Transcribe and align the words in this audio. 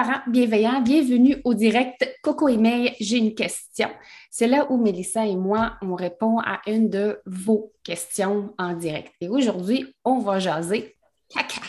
parents 0.00 0.22
bienveillants, 0.28 0.80
bienvenue 0.80 1.36
au 1.44 1.52
direct 1.52 2.08
Coco 2.22 2.48
et 2.48 2.56
May, 2.56 2.96
j'ai 3.00 3.18
une 3.18 3.34
question. 3.34 3.90
C'est 4.30 4.46
là 4.46 4.66
où 4.70 4.78
Mélissa 4.78 5.26
et 5.26 5.36
moi, 5.36 5.74
on 5.82 5.94
répond 5.94 6.38
à 6.38 6.62
une 6.66 6.88
de 6.88 7.20
vos 7.26 7.70
questions 7.84 8.54
en 8.56 8.72
direct. 8.72 9.12
Et 9.20 9.28
aujourd'hui, 9.28 9.94
on 10.02 10.20
va 10.20 10.38
jaser 10.38 10.96
caca. 11.28 11.60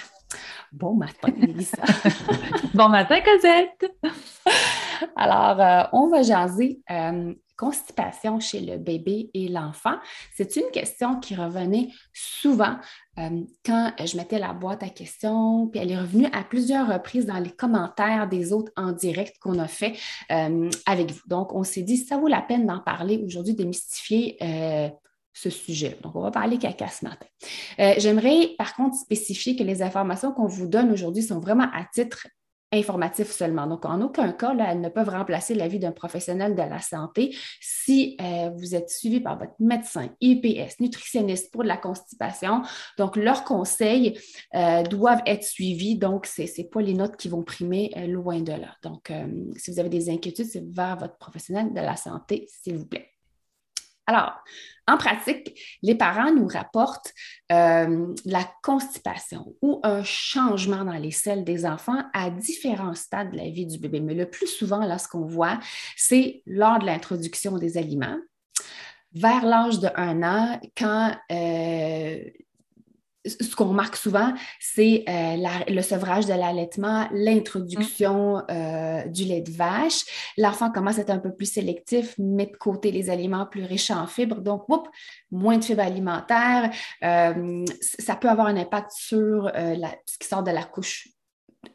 Bon 0.72 0.94
matin, 0.94 1.28
Mélissa. 1.36 1.84
bon 2.73 2.88
matin, 2.88 3.20
Cosette. 3.20 3.92
Alors, 5.18 5.60
euh, 5.60 5.84
on 5.92 6.08
va 6.08 6.22
jaser 6.22 6.80
euh, 6.90 7.34
constipation 7.62 8.40
chez 8.40 8.59
le 8.59 8.78
bébé 8.78 9.30
et 9.36 9.48
l'enfant? 9.48 9.94
C'est 10.36 10.56
une 10.56 10.72
question 10.72 11.20
qui 11.20 11.36
revenait 11.36 11.90
souvent 12.12 12.78
euh, 13.20 13.42
quand 13.64 13.92
je 14.04 14.17
mettais 14.17 14.40
la 14.40 14.54
boîte 14.54 14.81
à 14.81 14.90
questions, 14.90 15.67
puis 15.67 15.80
elle 15.80 15.92
est 15.92 16.00
revenue 16.00 16.26
à 16.34 16.44
plusieurs 16.44 16.92
reprises 16.92 17.28
dans 17.28 17.38
les 17.38 17.52
commentaires 17.52 18.28
des 18.28 18.52
autres 18.52 18.72
en 18.76 18.94
direct 18.94 19.38
qu'on 19.39 19.59
a 19.59 19.67
fait 19.67 19.94
euh, 20.32 20.72
avec 20.88 21.12
vous. 21.12 21.22
Donc, 21.28 21.54
on 21.54 21.64
s'est 21.64 21.84
dit, 21.84 21.98
ça 21.98 22.17
vaut 22.17 22.28
la 22.28 22.42
peine 22.42 22.66
d'en 22.66 22.80
parler 22.80 23.22
aujourd'hui, 23.23 23.54
démystifier. 23.54 24.38
Euh, 24.42 24.89
ce 25.34 25.50
sujet. 25.50 25.98
Donc, 26.04 26.14
on 26.17 26.22
va 26.22 26.30
parler 26.30 26.58
caca 26.58 26.89
ce 26.89 27.06
matin. 27.06 27.26
J'aimerais 28.00 28.50
par 28.58 28.76
contre 28.76 28.98
spécifier 28.98 29.56
que 29.56 29.64
les 29.64 29.82
informations 29.82 30.34
qu'on 30.34 30.45
vous 30.45 30.67
donne 30.67 30.92
aujourd'hui 30.92 31.23
sont 31.23 31.39
vraiment 31.39 31.70
à 31.73 31.86
titre 31.86 32.28
informatif 32.72 33.31
seulement. 33.31 33.67
Donc, 33.67 33.86
en 33.86 34.02
aucun 34.02 34.31
cas, 34.31 34.53
là, 34.53 34.72
elles 34.72 34.81
ne 34.81 34.89
peuvent 34.89 35.09
remplacer 35.09 35.55
l'avis 35.55 35.80
d'un 35.80 35.91
professionnel 35.91 36.55
de 36.55 36.61
la 36.61 36.80
santé 36.80 37.36
si 37.59 38.17
euh, 38.22 38.50
vous 38.55 38.75
êtes 38.75 38.89
suivi 38.89 39.19
par 39.19 39.38
votre 39.38 39.53
médecin, 39.59 40.09
IPS, 40.22 40.80
nutritionniste 40.80 41.52
pour 41.52 41.64
de 41.64 41.67
la 41.67 41.77
constipation. 41.77 42.61
Donc, 42.97 43.16
leurs 43.17 43.44
conseils 43.44 44.20
euh, 44.55 44.83
doivent 44.83 45.23
être 45.26 45.43
suivis. 45.43 45.98
Donc, 45.98 46.26
ce 46.26 46.42
n'est 46.42 46.67
pas 46.67 46.81
les 46.81 46.93
notes 46.93 47.17
qui 47.17 47.27
vont 47.27 47.43
primer 47.43 47.92
euh, 47.98 48.08
loin 48.08 48.42
de 48.42 48.54
là. 48.54 48.76
Donc, 48.83 49.11
si 49.58 49.71
vous 49.71 49.80
avez 49.80 49.89
des 49.89 50.10
inquiétudes, 50.10 50.45
c'est 50.45 50.65
vers 50.65 50.98
votre 50.98 51.17
professionnel 51.17 51.73
de 51.73 51.81
la 51.81 51.95
santé, 51.95 52.48
s'il 52.48 52.77
vous 52.77 52.86
plaît. 52.86 53.11
Alors, 54.08 54.34
en 54.88 54.98
pratique, 54.98 55.58
les 55.84 55.95
parents 55.95 56.34
nous 56.34 56.48
rapportent 56.48 57.14
euh, 57.52 58.14
la 58.26 58.44
constipation 58.62 59.56
ou 59.62 59.80
un 59.84 60.04
changement 60.04 60.84
dans 60.84 60.98
les 60.98 61.12
selles 61.12 61.44
des 61.44 61.66
enfants 61.66 62.04
à 62.14 62.30
différents 62.30 62.95
stades 62.95 63.32
de 63.32 63.38
la 63.38 63.50
vie 63.50 63.66
du 63.66 63.78
bébé. 63.78 64.00
Mais 64.00 64.16
le 64.16 64.30
plus 64.30 64.48
souvent, 64.48 64.80
là, 64.80 64.98
ce 64.98 65.08
qu'on 65.08 65.26
voit, 65.26 65.60
c'est 65.95 66.42
lors 66.45 66.80
de 66.80 66.86
l'introduction 66.86 67.58
des 67.58 67.78
aliments, 67.78 68.17
vers 69.14 69.45
l'âge 69.45 69.80
de 69.80 69.90
un 69.95 70.23
an, 70.23 70.60
quand 70.76 71.16
euh, 71.32 72.20
ce 73.26 73.55
qu'on 73.55 73.70
remarque 73.70 73.95
souvent, 73.95 74.33
c'est 74.59 75.04
euh, 75.08 75.37
le 75.67 75.82
sevrage 75.82 76.26
de 76.26 76.33
l'allaitement, 76.33 77.08
l'introduction 77.11 78.37
mm. 78.37 78.45
euh, 78.49 79.04
du 79.08 79.26
lait 79.26 79.42
de 79.42 79.52
vache. 79.52 80.05
L'enfant 80.37 80.71
commence 80.71 80.98
à 80.98 81.02
être 81.02 81.11
un 81.11 81.20
peu 81.20 81.33
plus 81.33 81.52
sélectif, 81.52 82.15
met 82.17 82.48
de 82.48 82.58
côté 82.58 82.92
les 82.92 83.10
aliments 83.10 83.45
plus 83.45 83.64
riches 83.64 83.92
en 83.92 84.08
fibres. 84.08 84.42
Donc, 84.42 84.65
moins 85.31 85.58
de 85.58 85.64
fibres 85.64 85.83
alimentaires. 85.83 86.71
Euh, 87.04 87.65
ça 87.80 88.15
peut 88.15 88.30
avoir 88.30 88.48
un 88.48 88.58
impact 88.58 88.92
sur 88.92 89.52
ce 89.54 90.17
qui 90.20 90.27
sort 90.27 90.43
de 90.43 90.52
la 90.52 90.64
couche 90.64 91.08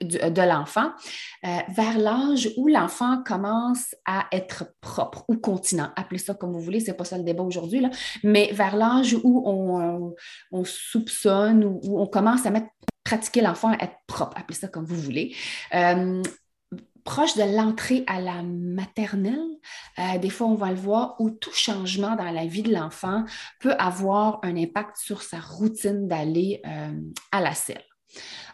de 0.01 0.43
l'enfant, 0.43 0.91
euh, 1.45 1.59
vers 1.69 1.99
l'âge 1.99 2.51
où 2.57 2.67
l'enfant 2.67 3.23
commence 3.23 3.95
à 4.05 4.27
être 4.33 4.75
propre 4.81 5.25
ou 5.29 5.37
continent, 5.37 5.91
appelez 5.95 6.19
ça 6.19 6.35
comme 6.35 6.53
vous 6.53 6.61
voulez, 6.61 6.81
c'est 6.81 6.95
pas 6.95 7.05
ça 7.05 7.17
le 7.17 7.25
débat 7.25 7.45
aujourd'hui, 7.45 7.87
mais 8.25 8.51
vers 8.53 8.77
l'âge 8.77 9.17
où 9.23 9.43
on, 9.47 10.65
soupçonne 10.65 11.65
ou 11.65 11.81
où 11.85 12.01
on 12.01 12.07
commence 12.07 12.47
à 12.47 12.51
mettre, 12.51 12.69
pratiquer 13.05 13.43
l'enfant 13.43 13.71
à 13.73 13.85
être 13.85 13.97
propre, 14.07 14.37
appelez 14.37 14.59
ça 14.59 14.69
comme 14.69 14.85
vous 14.85 14.97
voulez. 14.97 15.37
Euh, 15.73 16.21
proche 17.05 17.37
de 17.37 17.57
l'entrée 17.57 18.03
à 18.09 18.21
la 18.21 18.43
maternelle, 18.43 19.39
euh, 20.01 20.19
des 20.19 20.31
fois 20.31 20.49
on 20.49 20.57
va 20.57 20.71
le 20.71 20.77
voir, 20.77 21.15
où 21.21 21.31
tout 21.31 21.53
changement 21.53 22.17
dans 22.17 22.33
la 22.33 22.47
vie 22.47 22.65
de 22.65 22.73
l'enfant 22.73 23.25
peut 23.61 23.75
avoir 23.79 24.41
un 24.43 24.57
impact 24.57 24.97
sur 24.97 25.23
sa 25.23 25.39
routine 25.39 26.09
d'aller 26.09 26.61
à 27.31 27.41
la 27.41 27.55
selle. 27.55 27.85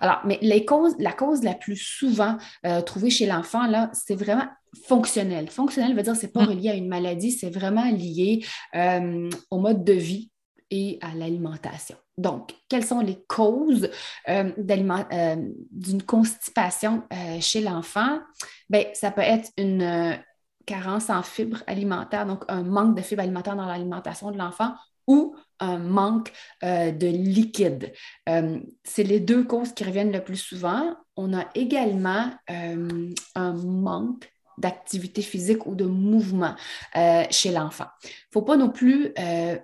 Alors, 0.00 0.20
mais 0.24 0.38
les 0.42 0.64
causes, 0.64 0.94
la 0.98 1.12
cause 1.12 1.42
la 1.42 1.54
plus 1.54 1.76
souvent 1.76 2.36
euh, 2.66 2.80
trouvée 2.82 3.10
chez 3.10 3.26
l'enfant, 3.26 3.66
là, 3.66 3.90
c'est 3.92 4.14
vraiment 4.14 4.46
fonctionnel. 4.86 5.48
Fonctionnel 5.48 5.94
veut 5.94 6.02
dire 6.02 6.14
que 6.14 6.18
ce 6.18 6.26
n'est 6.26 6.32
pas 6.32 6.44
mm. 6.44 6.48
relié 6.48 6.70
à 6.70 6.74
une 6.74 6.88
maladie, 6.88 7.30
c'est 7.32 7.50
vraiment 7.50 7.84
lié 7.84 8.44
euh, 8.74 9.30
au 9.50 9.58
mode 9.58 9.84
de 9.84 9.92
vie 9.92 10.30
et 10.70 10.98
à 11.02 11.14
l'alimentation. 11.14 11.96
Donc, 12.18 12.54
quelles 12.68 12.84
sont 12.84 13.00
les 13.00 13.22
causes 13.28 13.90
euh, 14.28 14.52
d'une 15.70 16.02
constipation 16.02 17.02
chez 17.40 17.60
l'enfant? 17.60 18.20
Bien, 18.70 18.84
ça 18.94 19.10
peut 19.10 19.22
être 19.22 19.50
une 19.56 20.18
carence 20.66 21.10
en 21.10 21.22
fibres 21.22 21.62
alimentaires, 21.66 22.26
donc 22.26 22.44
un 22.48 22.62
manque 22.62 22.96
de 22.96 23.02
fibres 23.02 23.22
alimentaires 23.22 23.56
dans 23.56 23.66
l'alimentation 23.66 24.30
de 24.30 24.38
l'enfant 24.38 24.72
ou 25.06 25.34
un 25.60 25.78
manque 25.78 26.32
euh, 26.64 26.90
de 26.90 27.06
liquide. 27.06 27.92
Euh, 28.28 28.58
c'est 28.84 29.04
les 29.04 29.20
deux 29.20 29.44
causes 29.44 29.72
qui 29.72 29.84
reviennent 29.84 30.12
le 30.12 30.22
plus 30.22 30.36
souvent. 30.36 30.96
On 31.16 31.32
a 31.32 31.46
également 31.54 32.30
euh, 32.50 33.10
un 33.34 33.52
manque 33.52 34.28
d'activité 34.58 35.22
physique 35.22 35.66
ou 35.66 35.74
de 35.74 35.86
mouvement 35.86 36.54
chez 37.30 37.50
l'enfant. 37.50 37.86
Il 38.04 38.08
ne 38.08 38.32
faut 38.32 38.42
pas 38.42 38.56
non 38.58 38.68
plus 38.68 39.14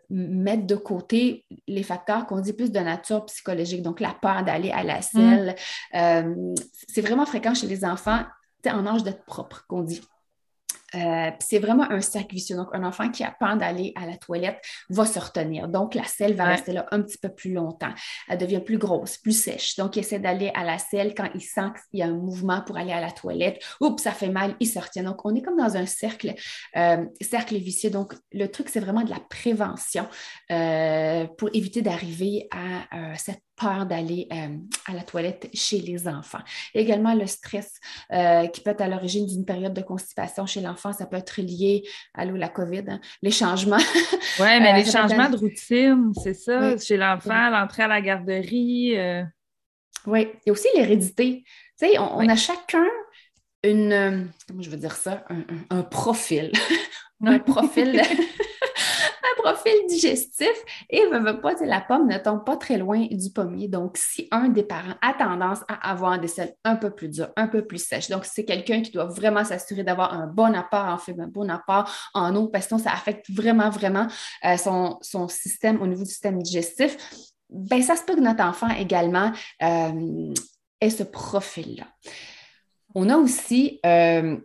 mettre 0.08 0.66
de 0.66 0.74
côté 0.76 1.44
les 1.68 1.82
facteurs 1.82 2.26
qu'on 2.26 2.40
dit 2.40 2.54
plus 2.54 2.72
de 2.72 2.80
nature 2.80 3.26
psychologique, 3.26 3.82
donc 3.82 4.00
la 4.00 4.16
peur 4.20 4.44
d'aller 4.44 4.70
à 4.70 4.82
la 4.82 5.02
selle. 5.02 5.54
Mmh. 5.92 6.54
c'est 6.88 7.02
vraiment 7.02 7.26
fréquent 7.26 7.54
chez 7.54 7.66
les 7.66 7.84
enfants 7.84 8.24
en 8.66 8.86
âge 8.86 9.02
d'être 9.02 9.24
propre 9.26 9.66
qu'on 9.68 9.82
dit. 9.82 10.00
Euh, 10.94 11.30
c'est 11.40 11.58
vraiment 11.58 11.90
un 11.90 12.00
cercle 12.00 12.34
vicieux. 12.34 12.56
Donc, 12.56 12.68
un 12.72 12.84
enfant 12.84 13.10
qui 13.10 13.24
a 13.24 13.30
peur 13.30 13.56
d'aller 13.56 13.92
à 13.96 14.06
la 14.06 14.16
toilette 14.16 14.60
va 14.88 15.04
se 15.04 15.18
retenir. 15.18 15.68
Donc, 15.68 15.94
la 15.94 16.04
selle 16.04 16.34
va 16.34 16.44
rester 16.44 16.72
là 16.72 16.86
un 16.90 17.02
petit 17.02 17.18
peu 17.18 17.28
plus 17.28 17.52
longtemps. 17.52 17.92
Elle 18.28 18.38
devient 18.38 18.60
plus 18.60 18.78
grosse, 18.78 19.18
plus 19.18 19.32
sèche. 19.32 19.76
Donc, 19.76 19.96
il 19.96 20.00
essaie 20.00 20.18
d'aller 20.18 20.50
à 20.54 20.64
la 20.64 20.78
selle 20.78 21.14
quand 21.14 21.28
il 21.34 21.42
sent 21.42 21.70
qu'il 21.90 22.00
y 22.00 22.02
a 22.02 22.06
un 22.06 22.16
mouvement 22.16 22.62
pour 22.62 22.76
aller 22.78 22.92
à 22.92 23.00
la 23.00 23.10
toilette. 23.10 23.62
Oups, 23.80 24.02
ça 24.02 24.12
fait 24.12 24.30
mal, 24.30 24.56
il 24.60 24.66
se 24.66 24.78
retient. 24.78 25.02
Donc, 25.02 25.24
on 25.24 25.34
est 25.34 25.42
comme 25.42 25.58
dans 25.58 25.76
un 25.76 25.86
cercle, 25.86 26.34
euh, 26.76 27.04
cercle 27.20 27.56
vicieux. 27.56 27.90
Donc, 27.90 28.14
le 28.32 28.46
truc, 28.46 28.68
c'est 28.68 28.80
vraiment 28.80 29.02
de 29.02 29.10
la 29.10 29.20
prévention 29.28 30.06
euh, 30.50 31.26
pour 31.36 31.50
éviter 31.52 31.82
d'arriver 31.82 32.48
à 32.50 33.16
cette 33.16 33.42
peur 33.58 33.86
d'aller 33.86 34.28
euh, 34.32 34.56
à 34.86 34.94
la 34.94 35.02
toilette 35.02 35.48
chez 35.52 35.78
les 35.80 36.08
enfants. 36.08 36.40
également 36.74 37.14
le 37.14 37.26
stress 37.26 37.74
euh, 38.12 38.46
qui 38.46 38.60
peut 38.60 38.70
être 38.70 38.80
à 38.80 38.88
l'origine 38.88 39.26
d'une 39.26 39.44
période 39.44 39.74
de 39.74 39.82
constipation 39.82 40.46
chez 40.46 40.60
l'enfant. 40.60 40.92
Ça 40.92 41.06
peut 41.06 41.16
être 41.16 41.40
lié 41.40 41.82
à 42.14 42.24
la 42.24 42.48
COVID, 42.48 42.84
hein, 42.88 43.00
les 43.22 43.30
changements. 43.30 43.78
Oui, 44.40 44.46
mais 44.60 44.72
euh, 44.72 44.76
les 44.76 44.84
changements 44.84 45.28
de 45.28 45.36
routine, 45.36 46.12
c'est 46.22 46.34
ça, 46.34 46.78
chez 46.78 46.96
l'enfant, 46.96 47.50
l'entrée 47.50 47.82
à 47.82 47.88
la 47.88 48.00
garderie. 48.00 48.96
Oui, 50.06 50.28
il 50.32 50.40
y 50.46 50.50
a 50.50 50.52
aussi 50.52 50.68
l'hérédité. 50.76 51.42
Tu 51.78 51.88
sais, 51.88 51.98
on, 51.98 52.28
a 52.28 52.36
chacun 52.36 52.86
une, 53.64 54.30
comment 54.46 54.62
je 54.62 54.70
veux 54.70 54.76
dire 54.76 54.94
ça, 54.94 55.24
un, 55.28 55.76
un 55.76 55.82
profil. 55.82 56.52
un 57.24 57.38
profil 57.40 58.00
profil 59.42 59.72
digestif 59.88 60.52
et 60.90 61.06
ne 61.06 61.18
veut 61.18 61.40
pas, 61.40 61.54
la 61.60 61.80
pomme 61.80 62.08
ne 62.08 62.18
tombe 62.18 62.44
pas 62.44 62.56
très 62.56 62.76
loin 62.76 63.06
du 63.10 63.30
pommier. 63.30 63.68
Donc, 63.68 63.96
si 63.96 64.28
un 64.30 64.48
des 64.48 64.62
parents 64.62 64.96
a 65.00 65.14
tendance 65.14 65.60
à 65.68 65.90
avoir 65.90 66.18
des 66.18 66.28
selles 66.28 66.54
un 66.64 66.76
peu 66.76 66.90
plus 66.90 67.08
dures, 67.08 67.30
un 67.36 67.48
peu 67.48 67.66
plus 67.66 67.84
sèches, 67.84 68.08
donc 68.08 68.24
c'est 68.24 68.44
quelqu'un 68.44 68.82
qui 68.82 68.90
doit 68.90 69.06
vraiment 69.06 69.44
s'assurer 69.44 69.84
d'avoir 69.84 70.12
un 70.12 70.26
bon 70.26 70.54
apport 70.54 70.86
en 70.86 70.98
fibres, 70.98 71.22
un 71.22 71.28
bon 71.28 71.48
apport 71.50 71.90
en 72.14 72.34
eau, 72.36 72.48
parce 72.48 72.66
que 72.66 72.68
sinon, 72.68 72.82
ça 72.82 72.92
affecte 72.92 73.30
vraiment, 73.30 73.70
vraiment 73.70 74.06
euh, 74.44 74.56
son, 74.56 74.98
son 75.02 75.28
système 75.28 75.80
au 75.80 75.86
niveau 75.86 76.04
du 76.04 76.10
système 76.10 76.42
digestif. 76.42 76.96
Ben, 77.50 77.82
ça 77.82 77.96
se 77.96 78.02
peut 78.02 78.14
que 78.14 78.20
notre 78.20 78.44
enfant 78.44 78.68
également 78.68 79.32
euh, 79.62 80.34
ait 80.80 80.90
ce 80.90 81.02
profil-là. 81.02 81.86
On 82.94 83.08
a 83.08 83.16
aussi 83.16 83.80
euh, 83.84 84.36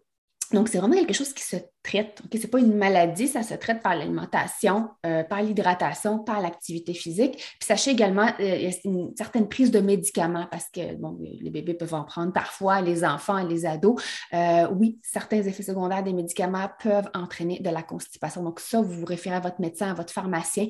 donc, 0.52 0.70
c'est 0.70 0.78
vraiment 0.78 0.96
quelque 0.96 1.14
chose 1.14 1.34
qui 1.34 1.44
se 1.44 1.56
traite. 1.84 2.22
Ce 2.32 2.38
n'est 2.38 2.48
pas 2.48 2.60
une 2.60 2.76
maladie, 2.76 3.28
ça 3.28 3.44
se 3.44 3.54
traite 3.56 3.82
par 3.82 3.96
l'alimentation, 3.96 4.90
euh, 5.06 5.24
par 5.24 5.42
l'hydratation, 5.42 6.20
par 6.20 6.42
l'activité 6.42 6.94
physique. 6.94 7.34
Puis 7.34 7.68
sachez 7.68 7.92
également, 7.92 8.28
euh, 8.40 8.56
il 8.56 8.64
y 8.64 8.68
a 8.68 8.72
une 8.86 9.16
certaine 9.16 9.48
prise 9.50 9.72
de 9.72 9.80
médicaments 9.80 10.48
parce 10.52 10.70
que 10.70 10.96
bon, 10.96 11.18
les 11.20 11.50
bébés 11.50 11.74
peuvent 11.74 11.94
en 11.94 12.04
prendre 12.04 12.32
parfois, 12.32 12.82
les 12.82 13.04
enfants 13.04 13.44
les 13.44 13.66
ados. 13.66 14.02
Euh, 14.34 14.68
oui, 14.72 15.00
certains 15.02 15.42
effets 15.42 15.64
secondaires 15.64 16.04
des 16.04 16.14
médicaments 16.14 16.70
peuvent 16.82 17.10
entraîner 17.14 17.60
de 17.60 17.70
la 17.70 17.84
constipation. 17.84 18.44
Donc, 18.44 18.60
ça, 18.60 18.82
vous 18.82 19.02
vous 19.02 19.06
référez 19.06 19.36
à 19.36 19.40
votre 19.40 19.60
médecin, 19.60 19.92
à 19.92 19.94
votre 19.94 20.14
pharmacien 20.14 20.68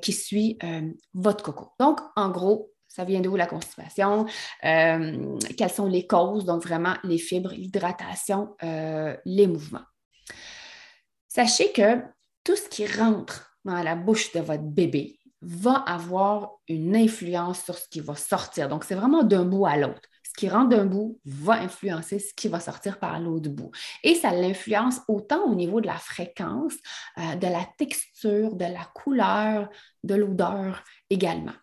qui 0.00 0.12
suit 0.12 0.58
votre 1.14 1.44
coco. 1.44 1.72
Donc, 1.78 2.00
en 2.16 2.30
gros, 2.30 2.70
ça 2.98 3.04
vient 3.04 3.20
d'où 3.20 3.36
la 3.36 3.46
constipation? 3.46 4.26
Euh, 4.64 5.38
quelles 5.56 5.70
sont 5.70 5.86
les 5.86 6.08
causes? 6.08 6.44
Donc, 6.44 6.64
vraiment, 6.64 6.94
les 7.04 7.18
fibres, 7.18 7.52
l'hydratation, 7.52 8.56
euh, 8.64 9.16
les 9.24 9.46
mouvements? 9.46 9.86
Sachez 11.28 11.70
que 11.70 12.00
tout 12.42 12.56
ce 12.56 12.68
qui 12.68 12.86
rentre 12.88 13.56
dans 13.64 13.80
la 13.84 13.94
bouche 13.94 14.32
de 14.32 14.40
votre 14.40 14.64
bébé 14.64 15.20
va 15.42 15.74
avoir 15.74 16.50
une 16.66 16.96
influence 16.96 17.62
sur 17.62 17.78
ce 17.78 17.88
qui 17.88 18.00
va 18.00 18.16
sortir. 18.16 18.68
Donc, 18.68 18.82
c'est 18.82 18.96
vraiment 18.96 19.22
d'un 19.22 19.44
bout 19.44 19.66
à 19.66 19.76
l'autre. 19.76 20.08
Ce 20.24 20.32
qui 20.36 20.48
rentre 20.48 20.70
d'un 20.70 20.86
bout 20.86 21.20
va 21.24 21.52
influencer 21.52 22.18
ce 22.18 22.34
qui 22.34 22.48
va 22.48 22.58
sortir 22.58 22.98
par 22.98 23.20
l'autre 23.20 23.48
bout. 23.48 23.70
Et 24.02 24.16
ça 24.16 24.32
l'influence 24.32 24.96
autant 25.06 25.44
au 25.44 25.54
niveau 25.54 25.80
de 25.80 25.86
la 25.86 25.98
fréquence, 25.98 26.74
euh, 27.18 27.36
de 27.36 27.46
la 27.46 27.64
texture, 27.78 28.56
de 28.56 28.64
la 28.64 28.84
couleur, 28.92 29.68
de 30.02 30.16
l'odeur 30.16 30.82
également. 31.10 31.54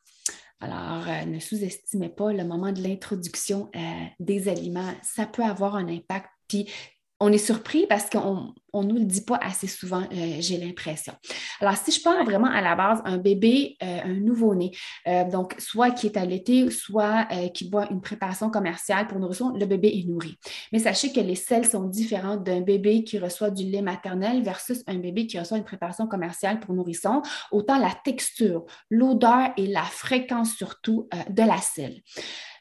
Alors, 0.60 1.08
euh, 1.08 1.26
ne 1.26 1.40
sous-estimez 1.40 2.10
pas 2.10 2.32
le 2.32 2.44
moment 2.44 2.72
de 2.72 2.82
l'introduction 2.82 3.70
euh, 3.76 3.80
des 4.20 4.48
aliments. 4.48 4.94
Ça 5.04 5.26
peut 5.26 5.44
avoir 5.44 5.76
un 5.76 5.88
impact. 5.88 6.30
On 7.20 7.32
est 7.32 7.38
surpris 7.38 7.86
parce 7.88 8.10
qu'on 8.10 8.54
on 8.74 8.84
ne 8.84 8.90
nous 8.90 9.00
le 9.00 9.06
dit 9.06 9.22
pas 9.22 9.40
assez 9.42 9.68
souvent, 9.68 10.02
euh, 10.02 10.36
j'ai 10.40 10.58
l'impression. 10.58 11.14
Alors, 11.62 11.78
si 11.78 11.92
je 11.92 12.02
parle 12.02 12.26
vraiment 12.26 12.50
à 12.50 12.62
la 12.62 12.76
base, 12.76 13.02
un 13.06 13.18
bébé, 13.18 13.78
euh, 13.82 14.00
un 14.04 14.16
nouveau-né, 14.16 14.72
euh, 15.08 15.24
donc 15.24 15.56
soit 15.60 15.92
qui 15.92 16.08
est 16.08 16.18
allaité, 16.18 16.70
soit 16.70 17.28
qui 17.54 17.70
boit 17.70 17.90
une 17.90 18.02
préparation 18.02 18.50
commerciale 18.50 19.08
pour 19.08 19.20
nourrisson, 19.20 19.52
le 19.52 19.66
bébé 19.66 19.88
est 19.88 20.08
nourri. 20.08 20.38
Mais 20.74 20.80
sachez 20.80 21.14
que 21.14 21.22
les 21.22 21.36
selles 21.36 21.66
sont 21.66 21.86
différentes 21.86 22.44
d'un 22.44 22.62
bébé 22.62 23.04
qui 23.04 23.18
reçoit 23.18 23.50
du 23.50 23.64
lait 23.64 23.82
maternel 23.82 24.44
versus 24.44 24.84
un 24.88 24.96
bébé 24.96 25.26
qui 25.28 25.40
reçoit 25.40 25.58
une 25.58 25.64
préparation 25.64 26.08
commerciale 26.08 26.60
pour 26.60 26.76
nourrisson. 26.76 27.22
Autant 27.52 27.80
la 27.80 27.94
texture, 28.04 28.66
l'odeur 28.90 29.52
et 29.58 29.68
la 29.68 29.84
fréquence 29.84 30.54
surtout 30.54 31.08
de 31.30 31.44
la 31.44 31.58
selle. 31.58 32.02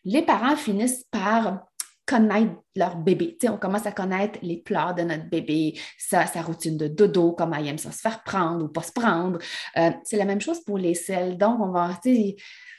Les 0.04 0.22
parents 0.22 0.56
finissent 0.56 1.04
par 1.10 1.64
connaître 2.06 2.52
leur 2.76 2.96
bébé. 2.96 3.36
on 3.44 3.56
commence 3.56 3.86
à 3.86 3.92
connaître 3.92 4.38
les 4.42 4.58
pleurs 4.58 4.94
de 4.94 5.02
notre 5.02 5.28
bébé, 5.28 5.78
sa, 5.98 6.24
routine 6.42 6.76
de 6.76 6.88
dodo, 6.88 7.32
comment 7.32 7.56
il 7.56 7.68
aime 7.68 7.78
ça 7.78 7.92
se 7.92 8.00
faire 8.00 8.22
prendre 8.22 8.64
ou 8.64 8.68
pas 8.68 8.82
se 8.82 8.92
prendre. 8.92 9.38
Euh, 9.76 9.90
c'est 10.04 10.16
la 10.16 10.24
même 10.24 10.40
chose 10.40 10.62
pour 10.64 10.78
les 10.78 10.94
selles. 10.94 11.38
Donc, 11.38 11.60
on 11.60 11.70
va, 11.70 11.90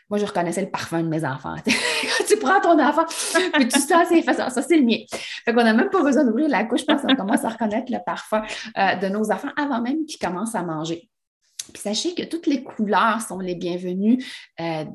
moi, 0.10 0.20
je 0.20 0.26
reconnaissais 0.26 0.62
le 0.62 0.70
parfum 0.70 1.02
de 1.02 1.08
mes 1.08 1.26
enfants. 1.26 1.56
tu 2.28 2.38
prends 2.38 2.62
ton 2.62 2.80
enfant, 2.80 3.06
puis 3.54 3.68
tu 3.68 3.80
sens, 3.80 4.08
ça 4.08 4.62
c'est 4.62 4.78
le 4.78 4.86
mien. 4.86 4.98
Fait 5.10 5.54
qu'on 5.54 5.64
n'a 5.64 5.74
même 5.74 5.90
pas 5.90 6.04
besoin 6.04 6.24
d'ouvrir 6.24 6.48
la 6.48 6.64
couche 6.66 6.86
parce 6.86 7.02
qu'on 7.02 7.16
commence 7.16 7.44
à 7.44 7.50
reconnaître 7.50 7.92
le 7.92 7.98
parfum 8.06 8.44
euh, 8.78 8.96
de 8.96 9.08
nos 9.08 9.32
enfants 9.32 9.50
avant 9.58 9.82
même 9.82 10.06
qu'ils 10.06 10.20
commencent 10.20 10.54
à 10.54 10.64
manger. 10.64 11.10
Puis 11.74 11.82
sachez 11.82 12.14
que 12.14 12.24
toutes 12.24 12.46
les 12.46 12.64
couleurs 12.64 13.22
sont 13.22 13.40
les 13.40 13.56
bienvenues. 13.56 14.24
Euh, 14.60 14.86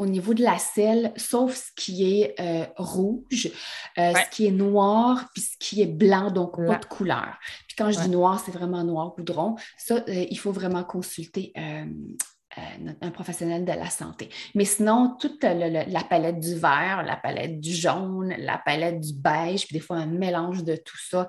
au 0.00 0.06
niveau 0.06 0.32
de 0.32 0.42
la 0.42 0.58
selle, 0.58 1.12
sauf 1.16 1.54
ce 1.54 1.70
qui 1.76 2.20
est 2.20 2.34
euh, 2.40 2.64
rouge, 2.76 3.50
euh, 3.98 4.12
ce 4.14 4.30
qui 4.30 4.46
est 4.46 4.50
noir, 4.50 5.28
puis 5.34 5.42
ce 5.42 5.56
qui 5.58 5.82
est 5.82 5.86
blanc, 5.86 6.30
donc 6.30 6.56
pas 6.56 6.78
de 6.78 6.86
couleur. 6.86 7.38
Puis 7.68 7.76
quand 7.76 7.90
je 7.90 8.00
dis 8.00 8.08
noir, 8.08 8.40
c'est 8.44 8.50
vraiment 8.50 8.82
noir 8.82 9.12
goudron. 9.14 9.56
Ça, 9.76 9.96
euh, 9.96 10.26
il 10.30 10.38
faut 10.38 10.52
vraiment 10.52 10.84
consulter 10.84 11.52
un 11.56 13.10
professionnel 13.10 13.64
de 13.64 13.72
la 13.72 13.90
santé. 13.90 14.30
Mais 14.54 14.64
sinon, 14.64 15.16
toute 15.20 15.44
la 15.44 16.04
palette 16.08 16.40
du 16.40 16.54
vert, 16.54 17.04
la 17.06 17.16
palette 17.16 17.60
du 17.60 17.72
jaune, 17.72 18.34
la 18.38 18.58
palette 18.58 19.00
du 19.00 19.12
beige, 19.12 19.66
puis 19.66 19.74
des 19.74 19.80
fois 19.80 19.96
un 19.96 20.06
mélange 20.06 20.64
de 20.64 20.76
tout 20.76 20.98
ça, 20.98 21.28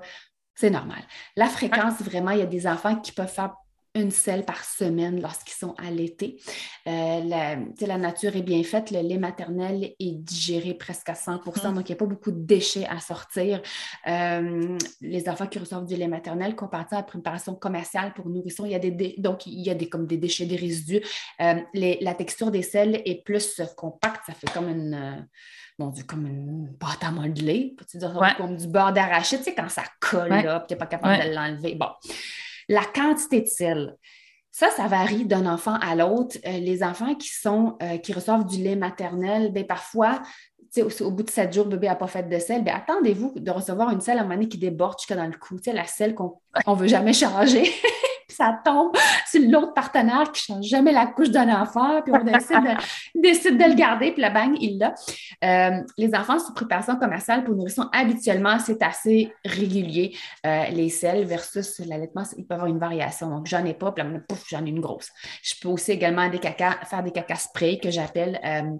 c'est 0.54 0.70
normal. 0.70 1.02
La 1.36 1.46
fréquence, 1.46 2.00
vraiment, 2.00 2.30
il 2.30 2.38
y 2.38 2.42
a 2.42 2.46
des 2.46 2.66
enfants 2.66 2.96
qui 2.96 3.12
peuvent 3.12 3.32
faire 3.32 3.54
une 3.94 4.10
selle 4.10 4.44
par 4.44 4.64
semaine 4.64 5.20
lorsqu'ils 5.20 5.54
sont 5.54 5.74
allaités. 5.78 6.40
Euh, 6.86 7.20
la, 7.24 7.56
la, 7.80 7.98
nature 7.98 8.34
est 8.36 8.42
bien 8.42 8.62
faite, 8.62 8.90
le 8.90 9.00
lait 9.00 9.18
maternel 9.18 9.94
est 9.98 10.12
digéré 10.12 10.74
presque 10.74 11.10
à 11.10 11.14
100 11.14 11.46
mm. 11.46 11.74
donc 11.74 11.88
il 11.88 11.92
n'y 11.92 11.96
a 11.96 11.96
pas 11.96 12.06
beaucoup 12.06 12.30
de 12.30 12.40
déchets 12.40 12.86
à 12.86 13.00
sortir. 13.00 13.60
Euh, 14.06 14.78
les 15.02 15.28
enfants 15.28 15.46
qui 15.46 15.58
reçoivent 15.58 15.84
du 15.84 15.96
lait 15.96 16.08
maternel, 16.08 16.56
comparé 16.56 16.86
à 16.92 16.96
la 16.96 17.02
préparation 17.02 17.54
commerciale 17.54 18.14
pour 18.14 18.28
nourrissons, 18.28 18.64
il 18.64 18.72
y 18.72 18.74
a 18.74 18.78
des, 18.78 19.14
donc 19.18 19.46
il 19.46 19.60
y 19.60 19.70
a 19.70 19.74
des, 19.74 19.88
comme 19.88 20.06
des 20.06 20.16
déchets, 20.16 20.46
des 20.46 20.56
résidus. 20.56 21.02
Euh, 21.40 21.60
la 21.74 22.14
texture 22.14 22.50
des 22.50 22.62
selles 22.62 23.02
est 23.04 23.22
plus 23.24 23.60
compacte, 23.76 24.22
ça 24.26 24.32
fait 24.32 24.50
comme 24.52 24.68
une 24.68 25.26
bon 25.78 25.92
comme 26.06 26.26
une 26.26 26.76
pâte 26.78 27.02
à 27.02 27.10
modeler, 27.10 27.76
comme 28.36 28.56
du 28.56 28.68
beurre 28.68 28.92
d'arachide, 28.92 29.38
tu 29.38 29.44
sais, 29.44 29.54
quand 29.54 29.68
ça 29.68 29.84
colle 30.00 30.28
là, 30.28 30.64
tu 30.66 30.72
n'es 30.72 30.78
pas 30.78 30.86
capable 30.86 31.24
de 31.24 31.34
l'enlever. 31.34 31.74
Bon. 31.74 31.88
La 32.68 32.84
quantité 32.84 33.40
de 33.40 33.46
sel. 33.46 33.96
Ça, 34.50 34.68
ça 34.70 34.86
varie 34.86 35.24
d'un 35.24 35.46
enfant 35.46 35.76
à 35.80 35.94
l'autre. 35.94 36.36
Euh, 36.46 36.58
les 36.58 36.82
enfants 36.82 37.14
qui 37.14 37.28
sont 37.28 37.78
euh, 37.82 37.96
qui 37.96 38.12
reçoivent 38.12 38.44
du 38.44 38.62
lait 38.62 38.76
maternel, 38.76 39.50
bien, 39.50 39.64
parfois, 39.64 40.20
au, 40.76 41.04
au, 41.04 41.10
bout 41.10 41.22
de 41.22 41.30
sept 41.30 41.52
jours, 41.52 41.64
le 41.64 41.70
bébé 41.70 41.88
n'a 41.88 41.96
pas 41.96 42.06
fait 42.06 42.28
de 42.28 42.38
sel, 42.38 42.62
bien, 42.62 42.76
attendez-vous 42.76 43.32
de 43.36 43.50
recevoir 43.50 43.90
une 43.90 44.00
selle 44.00 44.18
à 44.18 44.22
un 44.22 44.46
qui 44.46 44.58
déborde 44.58 44.98
jusqu'à 44.98 45.16
dans 45.16 45.26
le 45.26 45.38
cou, 45.38 45.56
la 45.66 45.86
selle 45.86 46.14
qu'on 46.14 46.38
ne 46.66 46.74
veut 46.74 46.88
jamais 46.88 47.14
changer. 47.14 47.64
ça 48.32 48.58
tombe 48.64 48.96
sur 49.30 49.40
l'autre 49.48 49.74
partenaire 49.74 50.30
qui 50.32 50.52
ne 50.52 50.56
change 50.56 50.66
jamais 50.66 50.92
la 50.92 51.06
couche 51.06 51.30
d'un 51.30 51.48
enfant, 51.48 52.02
puis 52.02 52.12
on 52.12 52.24
décide 52.24 52.62
de, 52.62 52.74
décide 53.20 53.58
de 53.58 53.64
le 53.64 53.74
garder, 53.74 54.12
puis 54.12 54.22
la 54.22 54.30
bang, 54.30 54.56
il 54.60 54.78
l'a. 54.78 54.94
Euh, 55.44 55.82
les 55.96 56.14
enfants 56.14 56.38
sous 56.38 56.52
préparation 56.54 56.96
commerciale 56.96 57.44
pour 57.44 57.54
nourrisson, 57.54 57.88
habituellement, 57.92 58.58
c'est 58.58 58.82
assez 58.82 59.32
régulier. 59.44 60.16
Euh, 60.46 60.66
les 60.66 60.88
selles 60.88 61.24
versus 61.24 61.78
l'allaitement, 61.80 62.22
il 62.36 62.46
peut 62.46 62.54
y 62.54 62.56
avoir 62.56 62.68
une 62.68 62.78
variation. 62.78 63.28
Donc, 63.28 63.46
j'en 63.46 63.64
ai 63.64 63.74
pas, 63.74 63.92
puis 63.92 64.04
là, 64.04 64.10
pouf, 64.28 64.44
j'en 64.48 64.64
ai 64.64 64.70
une 64.70 64.80
grosse. 64.80 65.10
Je 65.42 65.54
peux 65.60 65.68
aussi 65.68 65.92
également 65.92 66.28
des 66.28 66.38
caca, 66.38 66.78
faire 66.84 67.02
des 67.02 67.12
caca 67.12 67.36
spray 67.36 67.78
que 67.78 67.90
j'appelle. 67.90 68.40
Euh, 68.44 68.76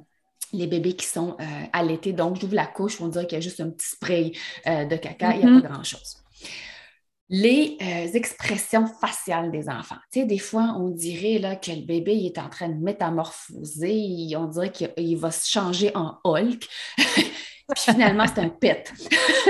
les 0.55 0.67
bébés 0.67 0.93
qui 0.93 1.07
sont 1.07 1.39
allaités. 1.73 2.13
Donc, 2.13 2.39
j'ouvre 2.39 2.57
la 2.57 2.67
couche, 2.67 3.01
on 3.01 3.09
dirait 3.09 3.27
qu'il 3.27 3.37
y 3.37 3.41
a 3.41 3.41
juste 3.41 3.63
un 3.63 3.71
petit 3.71 3.89
spray 3.89 4.33
de 4.67 4.97
caca, 4.97 5.33
il 5.33 5.39
n'y 5.39 5.45
a 5.45 5.47
mm-hmm. 5.47 5.63
pas 5.63 5.69
grand-chose 5.69 6.23
les 7.35 7.79
euh, 7.81 8.13
expressions 8.13 8.87
faciales 8.87 9.51
des 9.51 9.71
enfants. 9.71 9.97
Tu 10.13 10.21
sais, 10.21 10.27
des 10.27 10.39
fois, 10.39 10.75
on 10.79 10.91
dirait 10.91 11.39
là, 11.39 11.57
que 11.57 11.71
le 11.71 11.81
bébé 11.81 12.13
est 12.27 12.39
en 12.39 12.51
train 12.51 12.69
de 12.69 12.79
métamorphoser, 12.79 14.37
on 14.37 14.45
dirait 14.45 14.71
qu'il 14.71 15.17
va 15.17 15.31
se 15.31 15.51
changer 15.51 15.91
en 15.97 16.19
Hulk, 16.25 16.69
puis 16.99 17.25
finalement, 17.75 18.27
c'est 18.27 18.43
un 18.43 18.51
pet. 18.51 18.93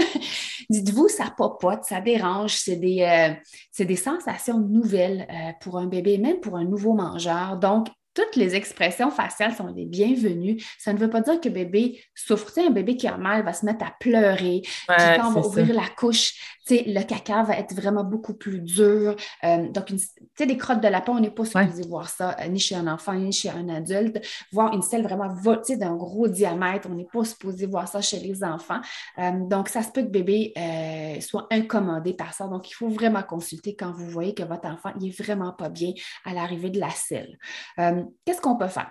Dites-vous, 0.70 1.08
ça 1.08 1.34
popote, 1.36 1.82
ça 1.82 2.00
dérange, 2.00 2.54
c'est 2.54 2.76
des, 2.76 3.02
euh, 3.02 3.84
des 3.84 3.96
sensations 3.96 4.60
nouvelles 4.60 5.26
euh, 5.28 5.50
pour 5.60 5.76
un 5.76 5.86
bébé, 5.86 6.18
même 6.18 6.38
pour 6.38 6.56
un 6.56 6.64
nouveau 6.64 6.94
mangeur. 6.94 7.56
Donc, 7.56 7.88
toutes 8.14 8.36
les 8.36 8.54
expressions 8.54 9.10
faciales 9.10 9.54
sont 9.54 9.72
les 9.74 9.86
bienvenues. 9.86 10.62
Ça 10.78 10.92
ne 10.92 10.98
veut 10.98 11.08
pas 11.08 11.22
dire 11.22 11.40
que 11.40 11.48
bébé 11.48 12.02
souffre. 12.14 12.52
Tu 12.52 12.60
un 12.60 12.70
bébé 12.70 12.96
qui 12.96 13.08
a 13.08 13.16
mal 13.16 13.44
va 13.44 13.52
se 13.52 13.64
mettre 13.64 13.84
à 13.84 13.94
pleurer. 13.98 14.62
quand 14.86 15.28
on 15.28 15.40
va 15.40 15.46
ouvrir 15.46 15.74
la 15.74 15.88
couche, 15.88 16.34
le 16.71 17.02
caca 17.02 17.42
va 17.42 17.57
être 17.59 17.75
vraiment 17.75 18.04
beaucoup 18.04 18.35
plus 18.35 18.61
dur. 18.61 19.16
Euh, 19.45 19.69
donc, 19.69 19.87
tu 19.87 19.99
sais, 19.99 20.47
des 20.47 20.57
crottes 20.57 20.81
de 20.81 20.88
lapin, 20.88 21.12
on 21.12 21.21
n'est 21.21 21.31
pas 21.31 21.45
supposé 21.45 21.83
voir 21.88 22.09
ça, 22.09 22.37
euh, 22.40 22.49
ni 22.49 22.59
chez 22.59 22.75
un 22.75 22.87
enfant, 22.87 23.14
ni 23.14 23.33
chez 23.33 23.50
un 23.50 23.69
adulte. 23.69 24.21
Voir 24.52 24.73
une 24.73 24.83
selle 24.83 25.02
vraiment 25.02 25.28
d'un 25.28 25.97
gros 25.97 26.28
diamètre, 26.28 26.88
on 26.90 26.95
n'est 26.95 27.09
pas 27.12 27.25
supposé 27.25 27.66
voir 27.66 27.88
ça 27.88 28.00
chez 28.00 28.19
les 28.19 28.45
enfants. 28.45 28.81
Euh, 29.19 29.33
donc, 29.47 29.69
ça 29.69 29.83
se 29.83 29.90
peut 29.90 30.02
que 30.02 30.09
bébé 30.09 30.52
soit 31.21 31.47
incommodé 31.50 32.14
par 32.14 32.33
ça. 32.33 32.47
Donc, 32.47 32.71
il 32.71 32.75
faut 32.75 32.88
vraiment 32.88 33.23
consulter 33.23 33.75
quand 33.75 33.92
vous 33.92 34.09
voyez 34.09 34.35
que 34.35 34.42
votre 34.42 34.66
enfant 34.66 34.90
n'est 35.00 35.11
vraiment 35.11 35.52
pas 35.52 35.69
bien 35.69 35.92
à 36.25 36.35
l'arrivée 36.35 36.71
de 36.71 36.81
la 36.81 36.90
selle. 36.90 37.38
Qu'est-ce 37.76 38.40
qu'on 38.40 38.57
peut 38.57 38.69
faire? 38.69 38.90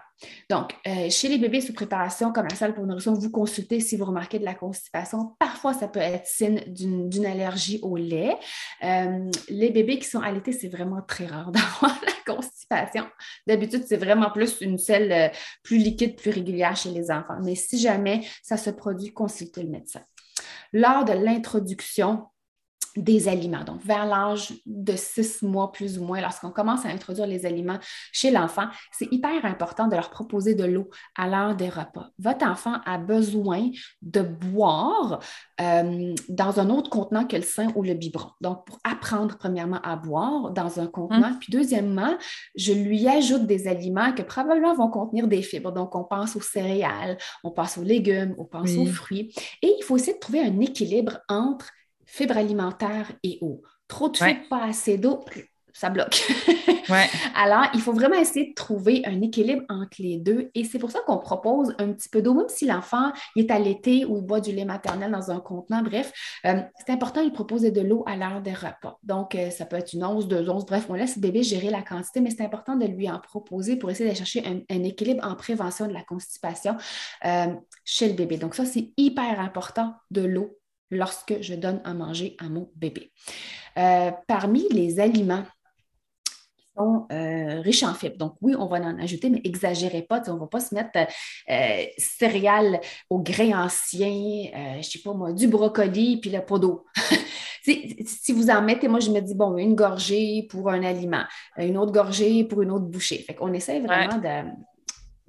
Donc, 0.50 0.76
euh, 0.88 1.10
chez 1.10 1.30
les 1.30 1.38
bébés 1.38 1.62
sous 1.62 1.74
préparation 1.74 2.32
commerciale 2.32 2.74
pour 2.74 2.86
nourrisson, 2.86 3.14
vous 3.14 3.30
consultez 3.30 3.80
si 3.80 3.98
vous 3.98 4.06
remarquez 4.06 4.40
de 4.40 4.46
la 4.46 4.54
constipation. 4.54 5.36
Parfois, 5.40 5.74
ça 5.74 5.88
peut 5.88 6.00
être 6.00 6.28
signe 6.28 6.62
d'une 6.68 7.26
allergie 7.26 7.80
au 7.82 7.98
lait. 7.98 8.36
Euh, 8.84 9.30
les 9.50 9.70
bébés 9.70 10.00
qui 10.00 10.08
sont 10.08 10.20
allaités, 10.20 10.52
c'est 10.52 10.70
vraiment 10.70 11.02
très 11.02 11.26
rare 11.26 11.52
d'avoir 11.52 12.00
la 12.06 12.34
constipation. 12.34 13.06
D'habitude, 13.48 13.84
c'est 13.88 13.98
vraiment 13.98 14.32
plus 14.32 14.62
une 14.62 14.78
selle 14.78 15.12
euh, 15.12 15.30
plus 15.64 15.78
liquide, 15.78 16.16
plus 16.16 16.32
régulière 16.32 16.76
chez 16.76 16.90
les 16.90 17.12
enfants. 17.12 17.38
Mais 17.44 17.56
si 17.56 17.80
jamais 17.80 18.26
ça 18.44 18.58
se 18.58 18.70
produit, 18.70 19.14
consultez 19.14 19.64
le 19.64 19.70
médecin. 19.70 20.02
Lors 20.74 21.06
de 21.06 21.14
l'introduction 21.14 22.28
des 22.96 23.28
aliments. 23.28 23.64
Donc, 23.64 23.82
vers 23.84 24.06
l'âge 24.06 24.54
de 24.66 24.94
six 24.96 25.42
mois 25.44 25.72
plus 25.72 25.98
ou 25.98 26.04
moins, 26.04 26.22
lorsqu'on 26.22 26.52
commence 26.52 26.86
à 26.86 26.90
introduire 26.90 27.28
les 27.28 27.46
aliments 27.46 27.80
chez 28.12 28.32
l'enfant, 28.32 28.66
c'est 28.92 29.12
hyper 29.12 29.46
important 29.46 29.88
de 29.88 29.96
leur 29.96 30.10
proposer 30.10 30.56
de 30.56 30.66
l'eau 30.66 30.90
à 31.18 31.28
l'heure 31.28 31.56
des 31.56 31.70
repas. 31.70 32.10
Votre 32.20 32.46
enfant 32.46 32.76
a 32.86 32.98
besoin 32.98 33.70
de 34.02 34.22
boire 34.22 35.20
euh, 35.62 36.14
dans 36.30 36.60
un 36.60 36.70
autre 36.70 36.90
contenant 36.90 37.26
que 37.26 37.36
le 37.36 37.44
sein 37.44 37.72
ou 37.76 37.84
le 37.84 37.94
biberon. 37.94 38.32
Donc, 38.42 38.66
pour 38.66 38.80
apprendre 38.84 39.38
premièrement 39.38 39.80
à 39.84 39.96
boire 39.96 40.52
dans 40.52 40.80
un 40.80 40.88
contenant, 40.88 41.32
hum. 41.32 41.40
puis 41.40 41.52
deuxièmement, 41.52 42.18
je 42.56 42.74
lui 42.74 43.08
ajoute 43.08 43.46
des 43.46 43.68
aliments 43.68 44.14
que 44.14 44.22
probablement 44.22 44.74
vont 44.74 44.90
contenir 44.90 45.28
des 45.28 45.42
fibres. 45.42 45.72
Donc, 45.72 45.96
on 45.96 46.04
pense 46.04 46.36
aux 46.36 46.42
céréales, 46.42 47.18
on 47.44 47.52
pense 47.52 47.78
aux 47.78 47.84
légumes, 47.84 48.36
on 48.38 48.46
pense 48.46 48.72
aux 48.72 48.86
fruits. 48.86 49.34
Et 49.62 49.74
il 49.80 49.84
faut 49.84 49.96
essayer 49.96 50.14
de 50.14 50.20
trouver 50.20 50.42
un 50.42 50.60
équilibre 50.60 51.20
entre 51.30 51.72
fibres 52.12 52.38
alimentaires 52.38 53.12
et 53.24 53.38
eau. 53.42 53.62
Trop 53.88 54.10
de 54.10 54.18
fibres, 54.18 54.48
pas 54.50 54.66
assez 54.66 54.98
d'eau, 54.98 55.24
ça 55.74 55.90
bloque. 55.90 56.22
Alors, 57.36 57.68
il 57.74 57.82
faut 57.82 57.94
vraiment 57.94 58.18
essayer 58.18 58.50
de 58.50 58.54
trouver 58.54 59.02
un 59.06 59.22
équilibre 59.22 59.64
entre 59.70 59.96
les 60.00 60.18
deux. 60.18 60.52
Et 60.54 60.66
c'est 60.66 60.80
pour 60.80 60.92
ça 60.92 61.00
qu'on 61.06 61.18
propose 61.18 61.74
un 61.78 61.94
petit 61.94 62.10
peu 62.10 62.22
d'eau, 62.22 62.34
même 62.34 62.50
si 62.50 62.66
l'enfant 62.66 63.14
est 63.38 63.50
allaité 63.50 64.04
ou 64.04 64.18
il 64.18 64.24
boit 64.24 64.42
du 64.42 64.52
lait 64.52 64.66
maternel 64.66 65.12
dans 65.12 65.32
un 65.32 65.40
contenant. 65.40 65.82
Bref, 65.82 66.12
euh, 66.46 66.62
c'est 66.78 66.92
important 66.92 67.24
de 67.24 67.30
proposer 67.30 67.72
de 67.72 67.80
l'eau 67.80 68.04
à 68.08 68.18
l'heure 68.18 68.42
des 68.42 68.54
repas. 68.54 69.00
Donc, 69.04 69.36
euh, 69.36 69.50
ça 69.50 69.66
peut 69.66 69.78
être 69.78 69.94
une 69.94 70.04
once, 70.04 70.28
deux 70.28 70.50
onces. 70.50 70.66
Bref, 70.66 70.88
on 70.90 70.94
laisse 70.94 71.16
le 71.16 71.22
bébé 71.22 71.44
gérer 71.44 71.70
la 71.70 71.82
quantité, 71.82 72.20
mais 72.20 72.32
c'est 72.32 72.44
important 72.44 72.76
de 72.76 72.86
lui 72.86 73.10
en 73.10 73.20
proposer 73.20 73.78
pour 73.78 73.90
essayer 73.90 74.10
de 74.10 74.16
chercher 74.16 74.44
un, 74.46 74.84
équilibre 74.84 75.26
en 75.26 75.36
prévention 75.36 75.88
de 75.88 75.94
la 75.94 76.04
constipation 76.04 76.76
euh, 77.26 77.48
chez 77.86 78.10
le 78.10 78.16
bébé. 78.16 78.38
Donc, 78.38 78.56
ça, 78.56 78.66
c'est 78.66 78.92
hyper 78.98 79.40
important 79.40 79.94
de 80.10 80.22
l'eau 80.22 80.61
lorsque 80.92 81.42
je 81.42 81.56
donne 81.56 81.82
à 81.84 81.94
manger 81.94 82.36
à 82.40 82.50
mon 82.50 82.70
bébé. 82.76 83.12
Euh, 83.78 84.12
parmi 84.28 84.68
les 84.70 85.00
aliments 85.00 85.44
qui 86.26 86.66
sont 86.78 87.08
euh, 87.12 87.62
riches 87.62 87.84
en 87.84 87.94
fibres, 87.94 88.18
donc 88.18 88.36
oui, 88.42 88.54
on 88.58 88.68
va 88.68 88.78
en 88.78 89.00
ajouter, 89.00 89.30
mais 89.30 89.42
exagérez 89.44 90.02
pas, 90.04 90.22
on 90.28 90.36
ne 90.36 90.40
va 90.40 90.48
pas 90.48 90.60
se 90.60 90.76
mettre 90.76 91.00
euh, 91.50 91.86
céréales 91.98 92.82
au 93.10 93.20
grain 93.20 93.66
ancien, 93.66 94.10
je 94.12 94.78
ne 94.78 94.82
sais 94.84 95.00
pas 95.00 95.14
moi, 95.14 95.32
du 95.32 95.48
brocoli, 95.48 96.20
puis 96.20 96.30
le 96.30 96.42
pot 96.46 96.60
d'eau. 96.60 96.86
si, 97.64 98.34
vous 98.34 98.50
en 98.50 98.62
mettez, 98.62 98.88
moi, 98.88 99.00
je 99.00 99.12
me 99.12 99.22
dis, 99.22 99.36
bon, 99.36 99.58
une 99.58 99.76
gorgée 99.76 100.48
pour 100.50 100.70
un 100.70 100.84
aliment, 100.84 101.24
une 101.58 101.78
autre 101.78 101.92
gorgée 101.92 102.44
pour 102.44 102.62
une 102.62 102.72
autre 102.72 102.86
bouchée. 102.86 103.20
Fait 103.20 103.34
qu'on 103.34 103.54
essaie 103.54 103.80
vraiment 103.80 104.18
de 104.18 104.52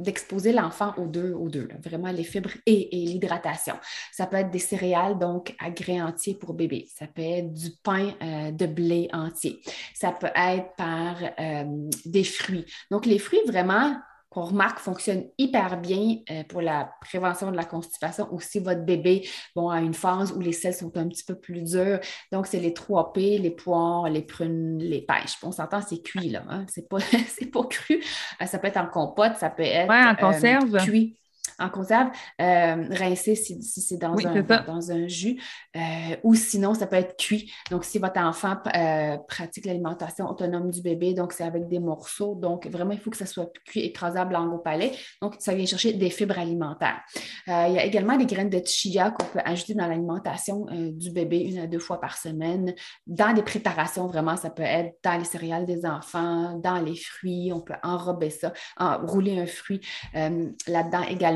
d'exposer 0.03 0.53
l'enfant 0.53 0.95
aux 0.97 1.07
deux, 1.07 1.33
aux 1.33 1.49
deux 1.49 1.69
vraiment 1.83 2.11
les 2.11 2.25
fibres 2.25 2.51
et, 2.67 2.89
l'hydratation. 2.93 3.75
Ça 4.13 4.27
peut 4.27 4.37
être 4.37 4.51
des 4.51 4.59
céréales, 4.59 5.19
donc 5.19 5.55
à 5.59 5.71
grains 5.71 6.07
entiers 6.07 6.35
pour 6.35 6.55
bébé. 6.55 6.89
Ça 6.95 7.07
peut 7.07 7.23
être 7.23 7.53
du 7.53 7.71
pain 7.83 8.15
euh, 8.23 8.51
de 8.51 8.67
blé 8.67 9.09
entier. 9.13 9.61
Ça 9.95 10.13
peut 10.13 10.31
être 10.35 10.75
par 10.77 11.17
euh, 11.39 11.65
des 12.05 12.25
fruits. 12.25 12.67
Donc, 12.91 13.07
les 13.07 13.19
fruits, 13.19 13.41
vraiment, 13.47 13.97
qu'on 14.33 14.45
remarque 14.45 14.79
fonctionne 14.79 15.25
hyper 15.37 15.79
bien 15.79 16.17
euh, 16.31 16.43
pour 16.45 16.63
la 16.63 16.91
prévention 17.03 17.51
de 17.51 17.57
la 17.57 17.65
constipation 17.65 18.29
ou 18.33 18.41
si 18.41 18.61
votre 18.61 18.83
bébé 18.83 19.29
bon, 19.55 19.69
a 19.69 19.81
une 19.81 19.93
phase 19.93 20.33
où 20.33 20.41
les 20.41 20.53
selles 20.53 20.75
sont 20.75 20.97
un 20.97 21.07
petit 21.09 21.25
peu 21.25 21.35
plus 21.35 21.61
dures. 21.61 22.01
Donc, 22.33 22.47
c'est 22.47 22.61
les 22.61 22.71
3P, 22.71 23.41
les 23.41 23.51
poires, 23.51 24.09
les 24.09 24.23
prunes, 24.23 24.79
les 24.79 25.03
pêches. 25.03 25.37
On 25.43 25.53
s'entend, 25.53 25.83
c'est 25.83 26.03
cuit, 26.03 26.31
là. 26.31 26.45
Hein? 26.49 26.65
C'est 26.69 26.89
pas, 26.89 26.99
pas 27.53 27.65
cru. 27.65 28.03
Euh, 28.41 28.47
ça 28.47 28.59
peut 28.59 28.69
être 28.69 28.79
en 28.79 28.87
compote, 28.87 29.37
ça 29.37 29.51
peut 29.51 29.63
être 29.63 29.91
en 29.91 30.15
conserve. 30.15 30.79
cuit 30.79 31.17
en 31.59 31.69
conserve, 31.69 32.09
euh, 32.41 32.87
rincer 32.91 33.35
si, 33.35 33.63
c'est 33.63 33.97
dans, 33.97 34.17
un, 34.27 34.43
dans 34.43 34.91
un 34.93 35.07
jus, 35.07 35.41
euh, 35.77 35.81
ou 36.23 36.35
sinon, 36.35 36.75
ça 36.75 36.87
peut 36.87 36.97
être 36.97 37.17
cuit. 37.17 37.53
Donc, 37.71 37.85
si 37.85 37.99
votre 37.99 38.21
enfant 38.21 38.57
euh, 38.75 39.17
pratique 39.29 39.67
l'alimentation 39.67 40.29
autonome 40.29 40.71
du 40.71 40.83
bébé, 40.83 41.15
donc 41.15 41.33
c'est 41.33 41.45
avec 41.45 41.69
des 41.69 41.79
morceaux, 41.79 42.35
donc 42.35 42.67
vraiment, 42.67 42.93
il 42.93 43.01
faut 43.01 43.11
que 43.11 43.17
ça 43.17 43.27
soit 43.27 43.51
cuit, 43.67 43.81
écrasable 43.81 44.37
en 44.37 44.53
au 44.53 44.59
palais. 44.59 44.93
Donc, 45.21 45.37
ça 45.39 45.55
vient 45.55 45.67
chercher 45.67 45.93
des 45.93 46.11
fibres 46.11 46.39
alimentaires. 46.39 47.01
il 47.47 47.75
y 47.75 47.79
a 47.79 47.85
également 47.85 48.17
des 48.17 48.27
graines 48.27 48.51
de 48.51 48.63
chia 48.65 49.11
qu'on 49.11 49.27
peut 49.27 49.41
ajouter 49.45 49.75
dans 49.75 49.87
l'alimentation 49.87 50.67
du 50.71 51.11
bébé 51.11 51.39
une 51.39 51.59
à 51.59 51.67
deux 51.67 51.79
fois 51.79 52.01
par 52.01 52.17
semaine. 52.17 52.75
Dans 53.07 53.33
des 53.35 53.43
préparations, 53.43 54.07
vraiment, 54.07 54.37
ça 54.37 54.51
peut 54.51 54.63
être 54.63 54.97
dans 55.03 55.19
les 55.19 55.25
céréales 55.25 55.67
des 55.67 55.85
enfants, 55.87 56.59
dans 56.59 56.79
les 56.79 56.97
fruits, 56.97 57.53
on 57.53 57.61
peut 57.61 57.75
enrober 57.83 58.31
ça, 58.31 58.53
rouler 58.79 59.39
un 59.39 59.47
fruit 59.47 59.81
là-dedans 60.15 61.03
également 61.09 61.32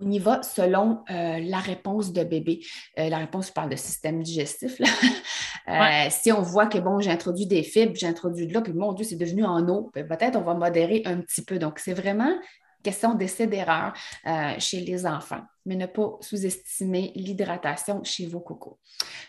on 0.00 0.10
y 0.10 0.18
va 0.18 0.42
selon 0.42 1.04
euh, 1.10 1.38
la 1.40 1.58
réponse 1.58 2.12
de 2.12 2.24
bébé. 2.24 2.60
Euh, 2.98 3.08
la 3.08 3.18
réponse, 3.18 3.48
je 3.48 3.52
parle 3.52 3.70
de 3.70 3.76
système 3.76 4.22
digestif. 4.22 4.80
Euh, 5.66 6.08
si 6.10 6.30
on 6.30 6.42
voit 6.42 6.66
que, 6.66 6.76
bon, 6.76 7.00
j'ai 7.00 7.10
introduit 7.10 7.46
des 7.46 7.62
fibres, 7.62 7.94
j'ai 7.96 8.06
introduit 8.06 8.46
de 8.46 8.52
l'eau, 8.52 8.60
puis 8.60 8.74
mon 8.74 8.92
Dieu, 8.92 9.02
c'est 9.02 9.16
devenu 9.16 9.46
en 9.46 9.66
eau, 9.66 9.90
ben, 9.94 10.06
peut-être 10.06 10.36
on 10.36 10.42
va 10.42 10.52
modérer 10.52 11.00
un 11.06 11.22
petit 11.22 11.42
peu. 11.42 11.58
Donc, 11.58 11.78
c'est 11.78 11.94
vraiment 11.94 12.34
question 12.82 13.14
d'essai 13.14 13.46
d'erreur 13.46 13.94
chez 14.58 14.80
les 14.80 15.06
enfants, 15.06 15.40
mais 15.64 15.76
ne 15.76 15.86
pas 15.86 16.18
sous-estimer 16.20 17.12
l'hydratation 17.14 18.04
chez 18.04 18.26
vos 18.26 18.40
cocos. 18.40 18.78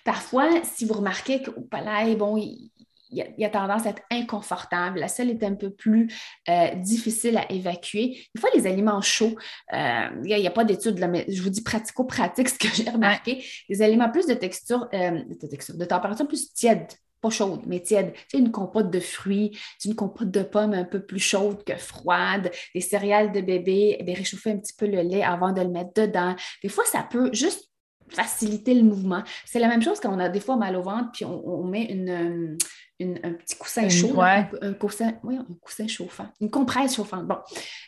Parfois, 0.04 0.50
si 0.64 0.84
vous 0.84 0.96
remarquez 0.96 1.42
qu'au 1.42 1.62
palais, 1.62 2.18
bon, 2.18 2.36
il, 2.36 2.70
il 3.10 3.26
y, 3.38 3.46
a, 3.46 3.50
tendance 3.50 3.86
à 3.86 3.90
être 3.90 4.02
inconfortable. 4.12 5.00
La 5.00 5.08
selle 5.08 5.30
est 5.30 5.44
un 5.44 5.54
peu 5.54 5.70
plus 5.70 6.12
euh, 6.50 6.74
difficile 6.76 7.38
à 7.38 7.52
évacuer. 7.52 8.28
Des 8.34 8.42
fois, 8.42 8.50
les 8.56 8.68
aliments 8.68 9.02
chauds, 9.02 9.36
euh, 9.74 10.08
il 10.24 10.36
n'y 10.36 10.48
a, 10.48 10.52
pas 10.52 10.64
d'études, 10.64 11.00
mais 11.10 11.26
je 11.30 11.42
vous 11.42 11.50
dis 11.50 11.62
pratico-pratique, 11.62 12.50
ce 12.50 12.58
que 12.58 12.68
j'ai 12.74 12.90
remarqué. 12.90 13.46
Les 13.70 13.82
aliments 13.82 14.10
plus 14.10 14.28
de 14.28 14.34
texture, 14.34 14.88
euh, 14.94 15.24
de 15.24 15.48
texture, 15.48 15.78
de 15.78 15.86
température 15.86 16.28
plus 16.28 16.52
tiède, 16.54 16.88
pas 17.22 17.30
chaude, 17.30 17.62
mais 17.68 17.80
tiède. 17.80 18.14
C'est 18.28 18.38
une 18.38 18.52
compote 18.52 18.90
de 18.90 19.00
fruits, 19.00 19.58
c'est 19.78 19.90
une 19.90 19.96
compote 19.96 20.32
de 20.32 20.42
pommes 20.42 20.74
un 20.74 20.84
peu 20.84 21.06
plus 21.06 21.20
chaude 21.20 21.64
que 21.64 21.76
froide, 21.76 22.52
des 22.74 22.82
céréales 22.82 23.32
de 23.32 23.42
bébé, 23.42 23.98
eh 24.00 24.14
réchauffer 24.14 24.52
un 24.52 24.58
petit 24.58 24.74
peu 24.78 24.88
le 24.88 25.02
lait 25.02 25.24
avant 25.24 25.52
de 25.52 25.62
le 25.62 25.70
mettre 25.70 25.94
dedans. 25.96 26.36
Des 26.64 26.70
fois, 26.70 26.86
ça 26.86 27.08
peut 27.10 27.30
juste 27.34 27.70
faciliter 28.10 28.76
le 28.76 28.84
mouvement. 28.84 29.24
C'est 29.46 29.60
la 29.60 29.68
même 29.68 29.82
chose 29.82 30.00
quand 30.00 30.14
on 30.14 30.20
a 30.20 30.30
des 30.30 30.40
fois 30.40 30.58
mal 30.58 30.76
au 30.76 30.84
ventre, 30.84 31.10
puis 31.12 31.26
on 31.26 31.64
met 31.64 31.86
une 31.86 32.56
un 33.02 33.34
petit 33.34 33.58
coussin 33.58 33.90
chaud, 33.90 34.22
un, 34.22 34.74
coussin, 34.74 35.14
oui, 35.24 35.36
un 35.36 35.54
coussin 35.62 35.88
chauffant, 35.88 36.28
une 36.40 36.50
compresse 36.50 36.96
chauffante. 36.96 37.26
Bon, 37.28 37.38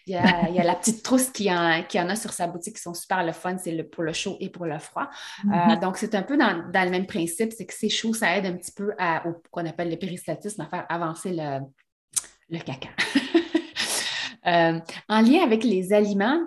il 0.05 0.13
y 0.13 0.15
a, 0.15 0.63
la 0.63 0.75
petite 0.75 1.01
trousse 1.01 1.29
qui 1.29 1.51
en, 1.51 1.83
qui 1.83 1.99
en 1.99 2.09
a 2.09 2.15
sur 2.15 2.33
sa 2.33 2.47
boutique 2.47 2.75
qui 2.75 2.81
sont 2.81 2.93
super 2.93 3.23
le 3.23 3.31
fun, 3.31 3.57
c'est 3.57 3.71
le, 3.71 3.87
pour 3.87 4.03
le 4.03 4.11
chaud 4.11 4.35
et 4.41 4.49
pour 4.49 4.65
le 4.65 4.77
froid. 4.79 5.09
Euh, 5.45 5.49
mm-hmm. 5.49 5.79
donc, 5.79 5.97
c'est 5.97 6.13
un 6.15 6.23
peu 6.23 6.35
dans, 6.37 6.53
le 6.73 6.89
même 6.89 7.07
principe, 7.07 7.53
c'est 7.53 7.65
que 7.65 7.73
c'est 7.73 7.89
chaud, 7.89 8.13
ça 8.13 8.37
aide 8.37 8.45
un 8.45 8.53
petit 8.53 8.73
peu 8.73 8.93
à, 8.97 9.25
au 9.27 9.41
qu'on 9.49 9.65
appelle 9.65 9.89
le 9.89 9.97
péristatisme, 9.97 10.61
à 10.61 10.67
faire 10.67 10.85
avancer 10.89 11.31
le, 11.33 11.59
le 12.49 12.59
caca. 12.59 12.89
Euh, 14.45 14.79
en 15.09 15.21
lien 15.21 15.43
avec 15.43 15.65
les 15.65 15.91
aliments, 15.91 16.39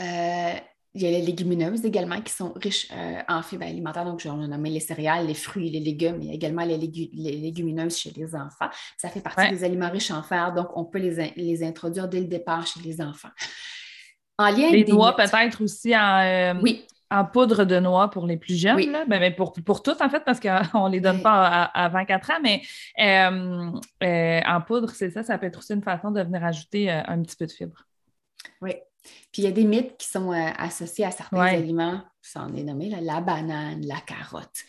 euh, 0.00 0.54
il 0.98 1.04
y 1.04 1.14
a 1.14 1.18
les 1.18 1.24
légumineuses 1.24 1.84
également 1.84 2.20
qui 2.20 2.32
sont 2.32 2.52
riches 2.56 2.88
euh, 2.92 3.20
en 3.28 3.42
fibres 3.42 3.64
alimentaires. 3.64 4.04
Donc, 4.04 4.20
on 4.26 4.42
a 4.42 4.46
nommé 4.46 4.70
les 4.70 4.80
céréales, 4.80 5.26
les 5.26 5.34
fruits, 5.34 5.70
les 5.70 5.80
légumes. 5.80 6.18
Il 6.20 6.28
y 6.28 6.30
a 6.30 6.34
également 6.34 6.64
les, 6.64 6.76
légumineuses 6.76 7.96
chez 7.96 8.10
les 8.16 8.34
enfants. 8.34 8.68
Ça 8.96 9.08
fait 9.08 9.20
partie 9.20 9.48
des 9.50 9.64
aliments 9.64 9.90
riches 9.90 10.10
en 10.10 10.22
fer. 10.22 10.52
Donc, 10.52 10.76
on 10.76 10.84
peut 10.84 10.98
les, 10.98 11.62
introduire 11.62 12.08
dès 12.08 12.20
le 12.20 12.26
départ 12.26 12.66
chez 12.66 12.80
les 12.80 13.00
enfants. 13.00 13.30
En 14.38 14.50
lien 14.50 14.70
les 14.70 14.84
noix, 14.84 15.16
peut-être 15.16 15.62
aussi 15.62 15.96
en, 15.96 16.20
euh, 16.20 16.54
oui. 16.62 16.84
en 17.10 17.24
poudre 17.24 17.64
de 17.64 17.78
noix 17.80 18.10
pour 18.10 18.26
les 18.26 18.36
plus 18.36 18.54
jeunes. 18.54 18.76
Oui. 18.76 18.90
Ben, 18.92 19.06
ben, 19.06 19.34
pour, 19.34 19.52
pour 19.52 19.82
tous, 19.82 20.00
en 20.00 20.08
fait, 20.08 20.24
parce 20.24 20.40
qu'on 20.40 20.48
ne 20.88 20.92
les 20.92 21.00
donne 21.00 21.22
pas 21.22 21.64
avant 21.74 22.04
4 22.04 22.30
ans. 22.30 22.40
Mais 22.42 22.62
euh, 23.00 24.40
en 24.46 24.60
poudre, 24.62 24.90
c'est 24.90 25.10
ça. 25.10 25.22
Ça 25.22 25.38
peut 25.38 25.46
être 25.46 25.58
aussi 25.58 25.72
une 25.72 25.82
façon 25.82 26.10
de 26.10 26.20
venir 26.22 26.44
ajouter 26.44 26.90
un 26.90 27.22
petit 27.22 27.36
peu 27.36 27.46
de 27.46 27.52
fibres. 27.52 27.84
Oui, 28.60 28.74
puis 29.32 29.42
il 29.42 29.44
y 29.44 29.48
a 29.48 29.52
des 29.52 29.64
mythes 29.64 29.96
qui 29.98 30.08
sont 30.08 30.32
euh, 30.32 30.50
associés 30.58 31.04
à 31.04 31.10
certains 31.10 31.40
aliments, 31.40 32.02
ça 32.22 32.40
en 32.40 32.54
est 32.54 32.62
nommé, 32.62 32.90
la 33.00 33.20
banane, 33.20 33.84
la 33.86 34.00
carotte. 34.00 34.64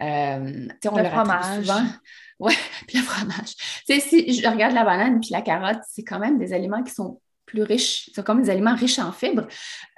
Euh, 0.00 0.68
on 0.84 0.96
le, 0.96 1.04
fromage. 1.04 1.64
Souvent. 1.64 1.84
Oui, 2.40 2.54
puis 2.86 2.98
le 2.98 3.02
fromage. 3.02 3.56
si 3.84 4.32
je 4.32 4.48
regarde 4.48 4.72
la 4.72 4.84
banane 4.84 5.18
puis 5.18 5.30
la 5.32 5.42
carotte, 5.42 5.80
c'est 5.88 6.04
quand 6.04 6.20
même 6.20 6.38
des 6.38 6.52
aliments 6.52 6.84
qui 6.84 6.94
sont 6.94 7.20
plus 7.48 7.62
riches, 7.62 8.10
c'est 8.14 8.24
comme 8.24 8.42
des 8.42 8.50
aliments 8.50 8.76
riches 8.76 9.00
en 9.00 9.10
fibres. 9.10 9.48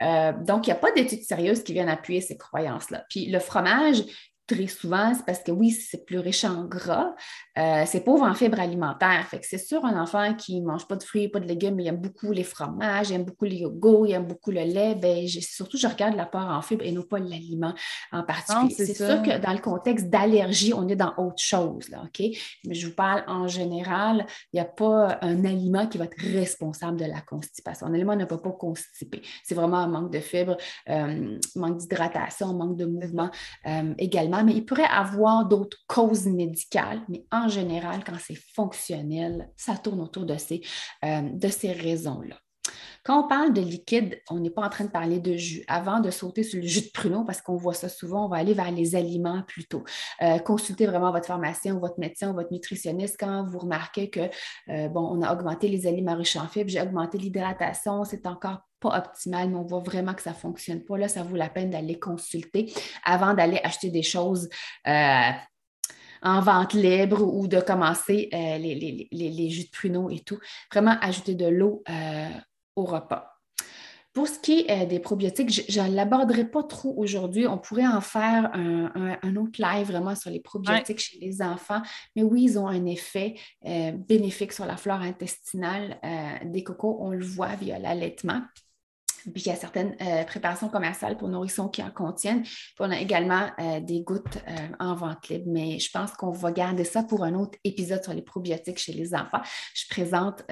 Euh, 0.00 0.32
donc, 0.32 0.66
il 0.66 0.70
n'y 0.70 0.72
a 0.72 0.76
pas 0.76 0.90
d'études 0.92 1.22
sérieuses 1.22 1.62
qui 1.62 1.74
viennent 1.74 1.88
appuyer 1.88 2.22
ces 2.22 2.38
croyances-là. 2.38 3.04
Puis 3.10 3.26
le 3.26 3.40
fromage, 3.40 4.02
très 4.50 4.66
souvent, 4.66 5.14
c'est 5.14 5.24
parce 5.24 5.40
que 5.40 5.52
oui, 5.52 5.70
c'est 5.70 6.04
plus 6.04 6.18
riche 6.18 6.44
en 6.44 6.64
gras, 6.64 7.14
euh, 7.58 7.84
c'est 7.86 8.00
pauvre 8.00 8.24
en 8.24 8.34
fibres 8.34 8.60
alimentaires. 8.60 9.26
Fait 9.28 9.38
que 9.38 9.46
c'est 9.46 9.58
sûr, 9.58 9.84
un 9.84 10.00
enfant 10.00 10.34
qui 10.34 10.60
ne 10.60 10.66
mange 10.66 10.86
pas 10.88 10.96
de 10.96 11.02
fruits, 11.02 11.28
pas 11.28 11.40
de 11.40 11.46
légumes, 11.46 11.76
mais 11.76 11.84
il 11.84 11.88
aime 11.88 12.00
beaucoup 12.00 12.32
les 12.32 12.42
fromages, 12.42 13.10
il 13.10 13.14
aime 13.14 13.24
beaucoup 13.24 13.44
les 13.44 13.56
yogourts, 13.56 14.06
il 14.06 14.12
aime 14.12 14.26
beaucoup 14.26 14.50
le 14.50 14.62
lait, 14.62 14.94
ben, 14.94 15.26
surtout, 15.28 15.76
je 15.76 15.86
regarde 15.86 16.16
l'apport 16.16 16.48
en 16.48 16.62
fibres 16.62 16.84
et 16.84 16.92
non 16.92 17.02
pas 17.02 17.18
l'aliment 17.18 17.74
en 18.12 18.22
particulier. 18.22 18.74
C'est 18.74 18.94
sûr 18.94 19.22
que 19.22 19.38
dans 19.38 19.52
le 19.52 19.60
contexte 19.60 20.08
d'allergie, 20.08 20.74
on 20.74 20.88
est 20.88 20.96
dans 20.96 21.14
autre 21.16 21.38
chose, 21.42 21.88
là, 21.88 22.02
OK? 22.04 22.26
Mais 22.66 22.74
je 22.74 22.88
vous 22.88 22.94
parle 22.94 23.22
en 23.28 23.46
général, 23.46 24.26
il 24.52 24.56
n'y 24.56 24.60
a 24.60 24.64
pas 24.64 25.18
un 25.22 25.44
aliment 25.44 25.86
qui 25.86 25.98
va 25.98 26.04
être 26.06 26.20
responsable 26.20 26.98
de 26.98 27.04
la 27.04 27.20
constipation. 27.20 27.86
Un 27.86 27.94
aliment 27.94 28.16
ne 28.16 28.24
peut 28.24 28.40
pas 28.40 28.52
constiper. 28.52 29.22
C'est 29.44 29.54
vraiment 29.54 29.78
un 29.78 29.88
manque 29.88 30.12
de 30.12 30.20
fibres, 30.20 30.56
euh, 30.88 31.38
manque 31.54 31.78
d'hydratation, 31.78 32.52
manque 32.54 32.76
de 32.76 32.86
mouvement 32.86 33.30
euh, 33.66 33.94
également. 33.98 34.39
Mais 34.44 34.54
il 34.54 34.64
pourrait 34.64 34.84
avoir 34.84 35.46
d'autres 35.46 35.78
causes 35.86 36.26
médicales, 36.26 37.02
mais 37.08 37.24
en 37.30 37.48
général, 37.48 38.02
quand 38.04 38.18
c'est 38.18 38.38
fonctionnel, 38.54 39.50
ça 39.56 39.76
tourne 39.76 40.00
autour 40.00 40.24
de 40.24 40.36
ces, 40.36 40.60
euh, 41.04 41.22
de 41.22 41.48
ces 41.48 41.72
raisons-là. 41.72 42.36
Quand 43.02 43.24
on 43.24 43.28
parle 43.28 43.52
de 43.52 43.60
liquide, 43.60 44.20
on 44.28 44.40
n'est 44.40 44.50
pas 44.50 44.62
en 44.62 44.68
train 44.68 44.84
de 44.84 44.90
parler 44.90 45.20
de 45.20 45.36
jus. 45.36 45.64
Avant 45.68 46.00
de 46.00 46.10
sauter 46.10 46.42
sur 46.42 46.60
le 46.60 46.66
jus 46.66 46.82
de 46.82 46.90
pruneau, 46.92 47.24
parce 47.24 47.40
qu'on 47.40 47.56
voit 47.56 47.74
ça 47.74 47.88
souvent, 47.88 48.26
on 48.26 48.28
va 48.28 48.36
aller 48.36 48.52
vers 48.52 48.70
les 48.70 48.94
aliments 48.94 49.42
plutôt. 49.46 49.84
Euh, 50.22 50.38
consultez 50.38 50.86
vraiment 50.86 51.10
votre 51.10 51.26
pharmacien 51.26 51.74
ou 51.74 51.80
votre 51.80 51.98
médecin 51.98 52.30
ou 52.30 52.34
votre 52.34 52.52
nutritionniste 52.52 53.16
quand 53.18 53.46
vous 53.46 53.58
remarquez 53.58 54.10
que, 54.10 54.28
euh, 54.68 54.88
bon, 54.88 55.00
on 55.00 55.22
a 55.22 55.32
augmenté 55.32 55.68
les 55.68 55.86
aliments 55.86 56.16
riches 56.16 56.36
en 56.36 56.46
fibres, 56.46 56.70
j'ai 56.70 56.82
augmenté 56.82 57.16
l'hydratation, 57.16 58.04
c'est 58.04 58.26
encore 58.26 58.60
pas 58.80 58.98
optimal, 58.98 59.48
mais 59.48 59.56
on 59.56 59.64
voit 59.64 59.80
vraiment 59.80 60.14
que 60.14 60.22
ça 60.22 60.30
ne 60.30 60.36
fonctionne 60.36 60.84
pas. 60.84 60.98
Là, 60.98 61.08
ça 61.08 61.22
vaut 61.22 61.36
la 61.36 61.48
peine 61.48 61.70
d'aller 61.70 61.98
consulter 61.98 62.72
avant 63.04 63.34
d'aller 63.34 63.60
acheter 63.62 63.90
des 63.90 64.02
choses 64.02 64.48
euh, 64.86 65.30
en 66.22 66.40
vente 66.40 66.74
libre 66.74 67.22
ou 67.22 67.46
de 67.46 67.60
commencer 67.60 68.28
les, 68.32 69.50
jus 69.50 69.64
de 69.64 69.70
pruneau 69.70 70.10
et 70.10 70.20
tout. 70.20 70.38
Vraiment 70.70 70.96
ajouter 71.00 71.34
de 71.34 71.46
l'eau 71.46 71.82
au 72.76 72.84
repas. 72.84 73.40
Pour 74.12 74.26
ce 74.26 74.40
qui 74.40 74.60
est 74.60 74.70
euh, 74.70 74.86
des 74.86 74.98
probiotiques, 74.98 75.70
je 75.70 75.80
ne 75.80 75.94
l'aborderai 75.94 76.44
pas 76.44 76.64
trop 76.64 76.94
aujourd'hui. 76.96 77.46
On 77.46 77.58
pourrait 77.58 77.86
en 77.86 78.00
faire 78.00 78.50
un, 78.54 79.36
autre 79.36 79.60
live 79.62 79.86
vraiment 79.86 80.16
sur 80.16 80.30
les 80.30 80.40
probiotiques 80.40 80.98
chez 80.98 81.18
les 81.20 81.42
enfants. 81.42 81.80
Mais 82.16 82.24
oui, 82.24 82.42
ils 82.42 82.58
ont 82.58 82.66
un 82.66 82.86
effet 82.86 83.36
euh, 83.66 83.92
bénéfique 83.92 84.52
sur 84.52 84.66
la 84.66 84.76
flore 84.76 85.00
intestinale 85.00 86.00
euh, 86.04 86.44
des 86.44 86.64
cocos. 86.64 86.98
On 87.00 87.10
le 87.10 87.24
voit 87.24 87.54
via 87.54 87.78
l'allaitement. 87.78 88.42
Puis 89.32 89.42
il 89.44 89.46
y 89.48 89.50
a 89.50 89.56
certaines 89.56 89.94
préparations 90.26 90.70
commerciales 90.70 91.18
pour 91.18 91.28
nourrissons 91.28 91.68
qui 91.68 91.82
en 91.82 91.90
contiennent. 91.90 92.42
Puis 92.42 92.74
on 92.78 92.90
a 92.90 92.98
également 92.98 93.50
des 93.82 94.00
gouttes 94.00 94.38
en 94.78 94.94
vente 94.94 95.28
libre, 95.28 95.44
mais 95.46 95.78
je 95.78 95.90
pense 95.90 96.12
qu'on 96.12 96.30
va 96.30 96.52
garder 96.52 96.84
ça 96.84 97.02
pour 97.02 97.22
un 97.22 97.34
autre 97.34 97.58
épisode 97.62 98.02
sur 98.02 98.14
les 98.14 98.22
probiotiques 98.22 98.78
chez 98.78 98.94
les 98.94 99.14
enfants. 99.14 99.42
Je 99.74 99.84
présente 99.90 100.42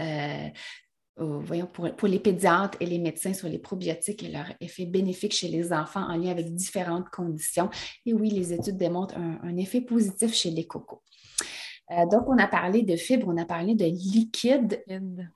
voyons, 1.19 1.67
pour, 1.67 2.09
les 2.09 2.19
pédiatres 2.19 2.77
et 2.81 2.87
les 2.87 2.99
médecins 2.99 3.33
sur 3.33 3.49
les 3.49 3.59
probiotiques 3.59 4.23
et 4.23 4.29
leur 4.29 4.47
effet 4.61 4.87
bénéfique 4.87 5.33
chez 5.33 5.49
les 5.49 5.73
enfants 5.73 6.07
en 6.09 6.17
lien 6.17 6.31
avec 6.31 6.55
différentes 6.55 7.09
conditions. 7.11 7.71
Et 8.07 8.13
oui, 8.13 8.31
les 8.31 8.53
études 8.53 8.77
démontrent 8.77 9.17
un, 9.17 9.57
effet 9.57 9.81
positif 9.81 10.33
chez 10.35 10.51
les 10.51 10.67
cocos. 10.67 11.03
Euh, 11.91 12.07
donc, 12.07 12.29
on 12.29 12.39
a 12.39 12.47
parlé 12.47 12.83
de 12.83 12.97
fibres, 12.97 13.27
on 13.29 13.37
a 13.39 13.45
parlé 13.45 13.75
de 13.75 13.85
liquide, 13.85 14.83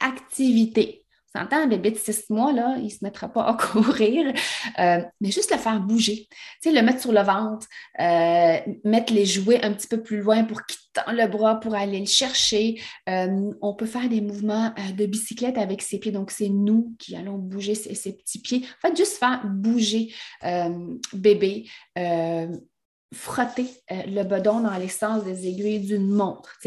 activité 0.00 1.02
s'entend, 1.34 1.62
un 1.62 1.66
bébé 1.66 1.90
de 1.90 1.96
six 1.96 2.28
mois, 2.30 2.52
là, 2.52 2.76
il 2.78 2.84
ne 2.84 2.88
se 2.90 2.98
mettra 3.02 3.28
pas 3.28 3.44
à 3.44 3.54
courir, 3.72 4.32
euh, 4.78 5.02
mais 5.20 5.30
juste 5.30 5.50
le 5.50 5.58
faire 5.58 5.80
bouger. 5.80 6.26
Tu 6.62 6.70
sais, 6.70 6.72
le 6.72 6.82
mettre 6.82 7.00
sur 7.00 7.12
le 7.12 7.22
ventre, 7.22 7.66
euh, 8.00 8.56
mettre 8.84 9.12
les 9.12 9.26
jouets 9.26 9.62
un 9.62 9.72
petit 9.72 9.86
peu 9.86 10.02
plus 10.02 10.20
loin 10.20 10.44
pour 10.44 10.64
qu'il 10.66 10.78
tend 10.92 11.12
le 11.12 11.26
bras 11.26 11.60
pour 11.60 11.74
aller 11.74 12.00
le 12.00 12.06
chercher. 12.06 12.80
Euh, 13.08 13.52
on 13.60 13.74
peut 13.74 13.86
faire 13.86 14.08
des 14.08 14.20
mouvements 14.20 14.74
de 14.96 15.06
bicyclette 15.06 15.58
avec 15.58 15.82
ses 15.82 15.98
pieds. 15.98 16.12
Donc, 16.12 16.30
c'est 16.30 16.48
nous 16.48 16.94
qui 16.98 17.16
allons 17.16 17.38
bouger 17.38 17.74
ses, 17.74 18.12
petits 18.12 18.40
pieds. 18.40 18.64
En 18.78 18.88
fait, 18.88 18.96
juste 18.96 19.18
faire 19.18 19.42
bouger 19.44 20.12
bébé 21.12 21.66
frotter 23.14 23.66
le 23.90 24.22
bedon 24.22 24.60
dans 24.60 24.76
les 24.78 24.88
sens 24.88 25.24
des 25.24 25.46
aiguilles 25.46 25.80
d'une 25.80 26.08
montre. 26.08 26.58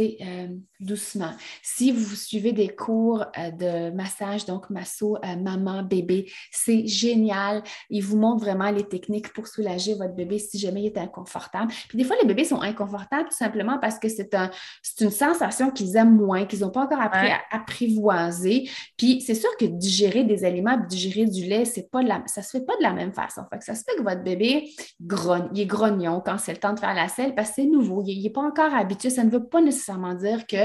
Doucement. 0.81 1.31
Si 1.63 1.93
vous 1.93 2.15
suivez 2.15 2.51
des 2.51 2.67
cours 2.67 3.25
euh, 3.37 3.51
de 3.51 3.95
massage, 3.95 4.45
donc 4.45 4.69
masso, 4.69 5.15
euh, 5.23 5.35
maman, 5.37 5.83
bébé, 5.83 6.29
c'est 6.51 6.85
génial. 6.85 7.63
Ils 7.89 8.03
vous 8.03 8.17
montrent 8.17 8.43
vraiment 8.43 8.69
les 8.71 8.83
techniques 8.83 9.31
pour 9.31 9.47
soulager 9.47 9.93
votre 9.93 10.13
bébé 10.13 10.37
si 10.37 10.59
jamais 10.59 10.83
il 10.83 10.87
est 10.87 10.97
inconfortable. 10.97 11.71
Puis 11.87 11.97
des 11.97 12.03
fois, 12.03 12.17
les 12.21 12.27
bébés 12.27 12.43
sont 12.43 12.59
inconfortables 12.59 13.29
tout 13.29 13.37
simplement 13.37 13.77
parce 13.79 13.99
que 13.99 14.09
c'est 14.09 14.33
un, 14.33 14.51
une 14.99 15.11
sensation 15.11 15.71
qu'ils 15.71 15.95
aiment 15.95 16.17
moins, 16.17 16.45
qu'ils 16.45 16.59
n'ont 16.59 16.71
pas 16.71 16.83
encore 16.83 16.99
appris 16.99 17.29
à 17.29 17.39
apprivoiser. 17.51 18.69
Puis 18.97 19.21
c'est 19.21 19.33
sûr 19.33 19.55
que 19.57 19.63
digérer 19.63 20.25
des 20.25 20.43
aliments, 20.43 20.77
digérer 20.89 21.25
du 21.25 21.45
lait, 21.45 21.63
c'est 21.63 21.89
pas 21.89 22.01
la, 22.01 22.21
ça 22.25 22.41
se 22.41 22.57
fait 22.57 22.65
pas 22.65 22.75
de 22.75 22.83
la 22.83 22.91
même 22.91 23.13
façon. 23.13 23.43
Fait 23.49 23.59
que 23.59 23.63
ça 23.63 23.75
se 23.75 23.83
fait 23.89 23.97
que 23.97 24.03
votre 24.03 24.23
bébé 24.23 24.69
grogne, 24.99 25.47
il 25.53 25.61
est 25.61 25.65
grognon 25.65 26.21
quand 26.25 26.37
c'est 26.37 26.51
le 26.51 26.59
temps 26.59 26.73
de 26.73 26.81
faire 26.81 26.93
la 26.93 27.07
selle 27.07 27.33
parce 27.33 27.49
que 27.49 27.55
c'est 27.55 27.65
nouveau, 27.65 28.03
il 28.05 28.21
n'est 28.21 28.29
pas 28.29 28.41
encore 28.41 28.73
habitué. 28.73 29.09
Ça 29.09 29.23
ne 29.23 29.29
veut 29.29 29.47
pas 29.47 29.61
nécessairement 29.61 30.15
dire 30.15 30.45
que 30.45 30.64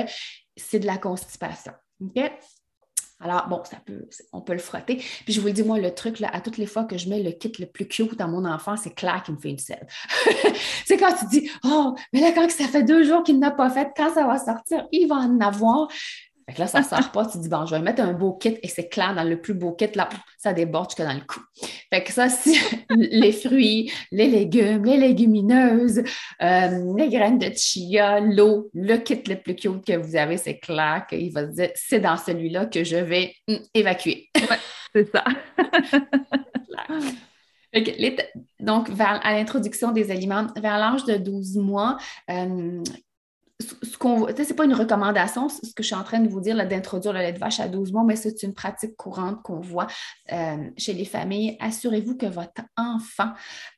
c'est 0.56 0.78
de 0.78 0.86
la 0.86 0.98
constipation. 0.98 1.72
Alors, 3.22 3.48
bon, 3.48 3.62
ça 3.64 3.76
peut, 3.84 4.08
on 4.32 4.40
peut 4.40 4.54
le 4.54 4.58
frotter. 4.58 4.96
Puis 4.96 5.34
je 5.34 5.40
vous 5.40 5.48
le 5.48 5.52
dis, 5.52 5.62
moi, 5.62 5.78
le 5.78 5.94
truc, 5.94 6.20
là, 6.20 6.30
à 6.32 6.40
toutes 6.40 6.56
les 6.56 6.66
fois 6.66 6.84
que 6.84 6.96
je 6.96 7.08
mets 7.08 7.22
le 7.22 7.32
kit 7.32 7.52
le 7.58 7.66
plus 7.66 7.86
cute 7.86 8.16
dans 8.16 8.28
mon 8.28 8.46
enfant, 8.46 8.76
c'est 8.76 8.94
clair 8.94 9.22
qu'il 9.22 9.34
me 9.34 9.40
fait 9.40 9.50
une 9.50 9.58
selle. 9.58 9.86
c'est 10.86 10.96
quand 10.96 11.12
tu 11.12 11.26
dis, 11.26 11.50
oh, 11.64 11.94
mais 12.14 12.20
là, 12.20 12.32
quand 12.32 12.50
ça 12.50 12.64
fait 12.64 12.82
deux 12.82 13.04
jours 13.04 13.22
qu'il 13.22 13.38
n'a 13.38 13.50
pas 13.50 13.68
fait, 13.68 13.88
quand 13.94 14.12
ça 14.14 14.26
va 14.26 14.38
sortir, 14.38 14.86
il 14.90 15.06
va 15.06 15.16
en 15.16 15.38
avoir. 15.40 15.88
Fait 16.46 16.54
que 16.54 16.60
là, 16.60 16.66
ça 16.66 16.80
ne 16.80 16.84
sort 16.84 17.12
pas. 17.12 17.26
Tu 17.26 17.38
dis, 17.38 17.50
bon, 17.50 17.66
je 17.66 17.74
vais 17.74 17.82
mettre 17.82 18.02
un 18.02 18.14
beau 18.14 18.32
kit 18.32 18.56
et 18.62 18.68
c'est 18.68 18.88
clair, 18.88 19.14
dans 19.14 19.24
le 19.24 19.38
plus 19.38 19.54
beau 19.54 19.72
kit, 19.72 19.90
là, 19.94 20.08
ça 20.38 20.54
déborde 20.54 20.88
jusque 20.90 21.06
dans 21.06 21.12
le 21.12 21.20
cou. 21.20 21.40
Fait 21.92 22.04
que 22.04 22.12
ça, 22.12 22.28
si 22.28 22.56
les 22.90 23.32
fruits, 23.32 23.92
les 24.12 24.28
légumes, 24.28 24.84
les 24.84 24.96
légumineuses, 24.96 26.02
euh, 26.40 26.94
les 26.96 27.08
graines 27.08 27.38
de 27.38 27.50
chia, 27.54 28.20
l'eau, 28.20 28.70
le 28.74 28.96
kit 28.98 29.22
le 29.26 29.34
plus 29.36 29.56
cute 29.56 29.84
que 29.84 29.96
vous 29.96 30.14
avez, 30.14 30.36
c'est 30.36 30.58
clair 30.58 31.06
qu'il 31.08 31.32
va 31.32 31.46
se 31.46 31.52
dire, 31.52 31.70
c'est 31.74 32.00
dans 32.00 32.16
celui-là 32.16 32.66
que 32.66 32.84
je 32.84 32.96
vais 32.96 33.34
hum, 33.48 33.58
évacuer. 33.74 34.30
c'est 34.94 35.10
ça. 35.10 35.24
donc, 38.60 38.90
vers, 38.90 39.20
à 39.24 39.32
l'introduction 39.32 39.92
des 39.92 40.10
aliments, 40.10 40.46
vers 40.56 40.78
l'âge 40.78 41.04
de 41.04 41.16
12 41.16 41.56
mois, 41.56 41.98
euh, 42.30 42.82
ce 43.60 43.98
qu'on 43.98 44.26
pas 44.26 44.64
une 44.64 44.74
recommandation, 44.74 45.48
ce 45.48 45.72
que 45.74 45.82
je 45.82 45.88
suis 45.88 45.94
en 45.94 46.04
train 46.04 46.20
de 46.20 46.28
vous 46.28 46.40
dire 46.40 46.56
d'introduire 46.66 47.12
le 47.12 47.20
lait 47.20 47.32
de 47.32 47.38
vache 47.38 47.60
à 47.60 47.68
12 47.68 47.92
mois, 47.92 48.04
mais 48.04 48.16
c'est 48.16 48.42
une 48.42 48.54
pratique 48.54 48.96
courante 48.96 49.42
qu'on 49.42 49.60
voit 49.60 49.86
euh, 50.32 50.56
chez 50.76 50.92
les 50.92 51.04
familles. 51.04 51.56
Assurez-vous 51.60 52.16
que 52.16 52.26
votre 52.26 52.62
enfant 52.76 53.32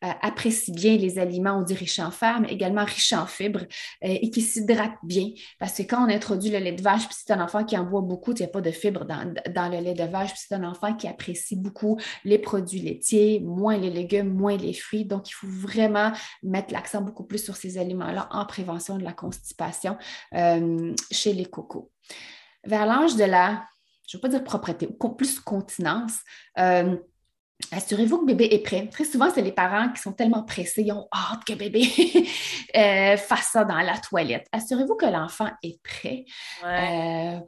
euh, 0.05 0.09
apprécie 0.23 0.73
bien 0.73 0.97
les 0.97 1.19
aliments, 1.19 1.59
on 1.59 1.63
dit 1.63 1.75
riches 1.75 1.99
en 1.99 2.11
fer, 2.11 2.41
mais 2.41 2.49
également 2.49 2.85
riches 2.85 3.13
en 3.13 3.27
fibres 3.27 3.63
euh, 4.05 4.19
et 4.21 4.31
qui 4.31 4.41
s'hydrate 4.41 4.93
bien. 5.03 5.31
Parce 5.59 5.75
que 5.75 5.83
quand 5.83 6.05
on 6.07 6.11
introduit 6.11 6.51
le 6.51 6.59
lait 6.59 6.73
de 6.73 6.83
vache, 6.83 7.07
puis 7.07 7.17
c'est 7.19 7.33
un 7.33 7.43
enfant 7.43 7.65
qui 7.65 7.77
en 7.77 7.85
boit 7.85 8.03
beaucoup, 8.03 8.33
il 8.33 8.41
n'y 8.41 8.47
a 8.47 8.49
pas 8.49 8.61
de 8.61 8.71
fibres 8.71 9.05
dans, 9.05 9.35
dans, 9.55 9.69
le 9.69 9.79
lait 9.79 9.95
de 9.95 10.05
vache, 10.05 10.33
puis 10.33 10.43
c'est 10.47 10.55
un 10.55 10.65
enfant 10.65 10.95
qui 10.95 11.09
apprécie 11.09 11.57
beaucoup 11.57 11.99
les 12.25 12.39
produits 12.39 12.81
laitiers, 12.81 13.41
moins 13.41 13.77
les 13.77 13.91
légumes, 13.91 14.33
moins 14.33 14.57
les 14.57 14.73
fruits. 14.75 15.05
Donc, 15.05 15.29
il 15.31 15.35
faut 15.35 15.49
vraiment 15.49 16.13
mettre 16.43 16.73
l'accent 16.73 17.03
beaucoup 17.03 17.25
plus 17.25 17.43
sur 17.43 17.57
ces 17.57 17.79
aliments-là 17.79 18.29
en 18.31 18.45
prévention 18.47 18.97
de 18.97 19.05
la 19.05 19.13
constipation 19.13 19.72
euh, 20.35 20.95
chez 21.11 21.33
les 21.33 21.47
cocos. 21.47 21.91
Vers 22.65 22.87
l'âge 22.87 23.17
de 23.17 23.25
la, 23.25 23.65
je 24.09 24.17
ne 24.17 24.19
veux 24.19 24.23
pas 24.23 24.29
dire 24.29 24.45
propreté, 24.45 24.87
plus 25.17 25.41
continence, 25.41 26.21
euh, 26.59 26.97
Assurez-vous 27.71 28.19
que 28.19 28.27
bébé 28.27 28.49
est 28.51 28.63
prêt. 28.63 28.89
Très 28.91 29.05
souvent, 29.05 29.31
c'est 29.33 29.43
les 29.43 29.53
parents 29.53 29.89
qui 29.91 30.01
sont 30.01 30.13
tellement 30.13 30.43
pressés, 30.43 30.83
ils 30.83 30.93
ont 30.93 31.09
hâte 31.13 31.45
que 31.47 31.55
bébé 31.55 31.83
euh, 32.77 33.17
fasse 33.17 33.51
ça 33.53 33.65
dans 33.65 33.81
la 33.81 33.97
toilette. 33.99 34.47
Assurez-vous 34.53 34.97
que 34.97 35.07
l'enfant 35.07 35.49
est 35.63 35.81
prêt 35.83 36.25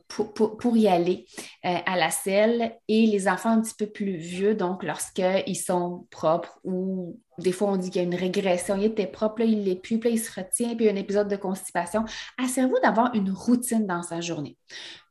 pour, 0.09 0.77
y 0.77 0.88
aller 0.88 1.27
à 1.62 1.96
la 1.96 2.11
selle 2.11 2.77
et 2.88 3.07
les 3.07 3.29
enfants 3.29 3.50
un 3.50 3.61
petit 3.61 3.74
peu 3.79 3.87
plus 3.87 4.16
vieux, 4.16 4.55
donc 4.55 4.83
lorsqu'ils 4.83 5.57
sont 5.57 6.07
propres 6.11 6.59
ou 6.64 7.18
des 7.38 7.53
fois, 7.53 7.68
on 7.68 7.77
dit 7.77 7.90
qu'il 7.90 8.00
y 8.00 8.05
a 8.05 8.09
une 8.09 8.14
régression. 8.14 8.77
Il 8.77 8.85
était 8.85 9.07
propre, 9.07 9.40
là, 9.40 9.46
il 9.46 9.64
l'est 9.64 9.77
plus, 9.77 9.98
puis 9.98 10.11
là, 10.11 10.16
il 10.16 10.18
se 10.18 10.31
retient, 10.31 10.74
puis 10.77 10.85
il 10.85 10.87
y 10.87 10.88
a 10.88 10.92
un 10.92 10.96
épisode 10.96 11.29
de 11.29 11.37
constipation. 11.37 12.05
Assurez-vous 12.42 12.79
d'avoir 12.83 13.14
une 13.14 13.31
routine 13.31 13.87
dans 13.87 14.03
sa 14.03 14.20
journée. 14.20 14.57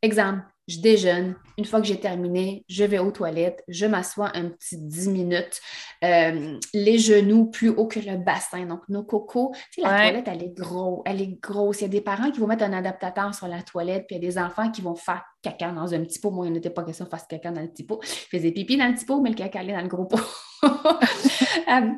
Exemple, 0.02 0.42
je 0.68 0.80
déjeune. 0.80 1.36
Une 1.58 1.66
fois 1.66 1.82
que 1.82 1.88
j'ai 1.88 2.00
terminé, 2.00 2.66
je 2.68 2.84
vais 2.84 3.00
aux 3.00 3.12
toilettes, 3.12 3.64
je 3.68 3.86
m'assois 3.86 4.32
un 4.36 4.50
petit 4.50 4.78
10 4.78 5.10
minutes, 5.10 5.62
euh, 6.04 6.58
les 6.74 6.98
genoux 6.98 7.46
plus 7.46 7.70
haut 7.70 7.88
que 7.88 8.00
le 8.00 8.18
bassin. 8.18 8.66
Donc, 8.66 8.82
nos 8.90 9.04
cocos, 9.04 9.52
tu 9.72 9.82
sais, 9.82 9.88
la 9.88 9.98
toilette, 9.98 10.28
elle 10.28 10.44
est 10.44 10.58
grosse, 10.58 11.02
elle 11.06 11.22
est 11.22 11.40
grosse. 11.42 11.82
Il 11.82 11.84
y 11.84 11.86
a 11.86 11.90
des 11.90 12.02
parents 12.02 12.32
qui 12.32 12.40
vont 12.40 12.48
mettre 12.48 12.64
un 12.64 12.74
adaptateur 12.74 13.36
sur 13.36 13.48
la 13.48 13.62
toilette, 13.62 14.06
puis 14.08 14.16
il 14.16 14.24
y 14.24 14.26
a 14.26 14.30
des 14.30 14.38
enfants 14.38 14.72
qui 14.72 14.82
vont 14.82 14.96
faire 14.96 15.24
caca 15.42 15.72
dans 15.72 15.94
un 15.94 16.00
petit 16.00 16.20
pot. 16.20 16.32
Moi, 16.32 16.48
il 16.48 16.54
n'était 16.54 16.70
pas 16.70 16.84
question 16.84 17.06
de 17.06 17.10
faire 17.10 17.28
caca 17.28 17.52
dans 17.52 17.62
le 17.62 17.68
petit 17.68 17.86
pot. 17.86 18.00
Je 18.04 18.38
faisais 18.38 18.52
pipi 18.52 18.78
dans 18.78 18.88
le 18.88 18.94
petit 18.94 19.06
pot, 19.06 19.22
mais 19.22 19.30
le 19.30 19.36
caca 19.36 19.60
allait 19.60 19.74
dans 19.74 19.82
le 19.82 19.88
gros 19.88 20.06
pot. 20.06 20.20
Euh, 21.70 21.92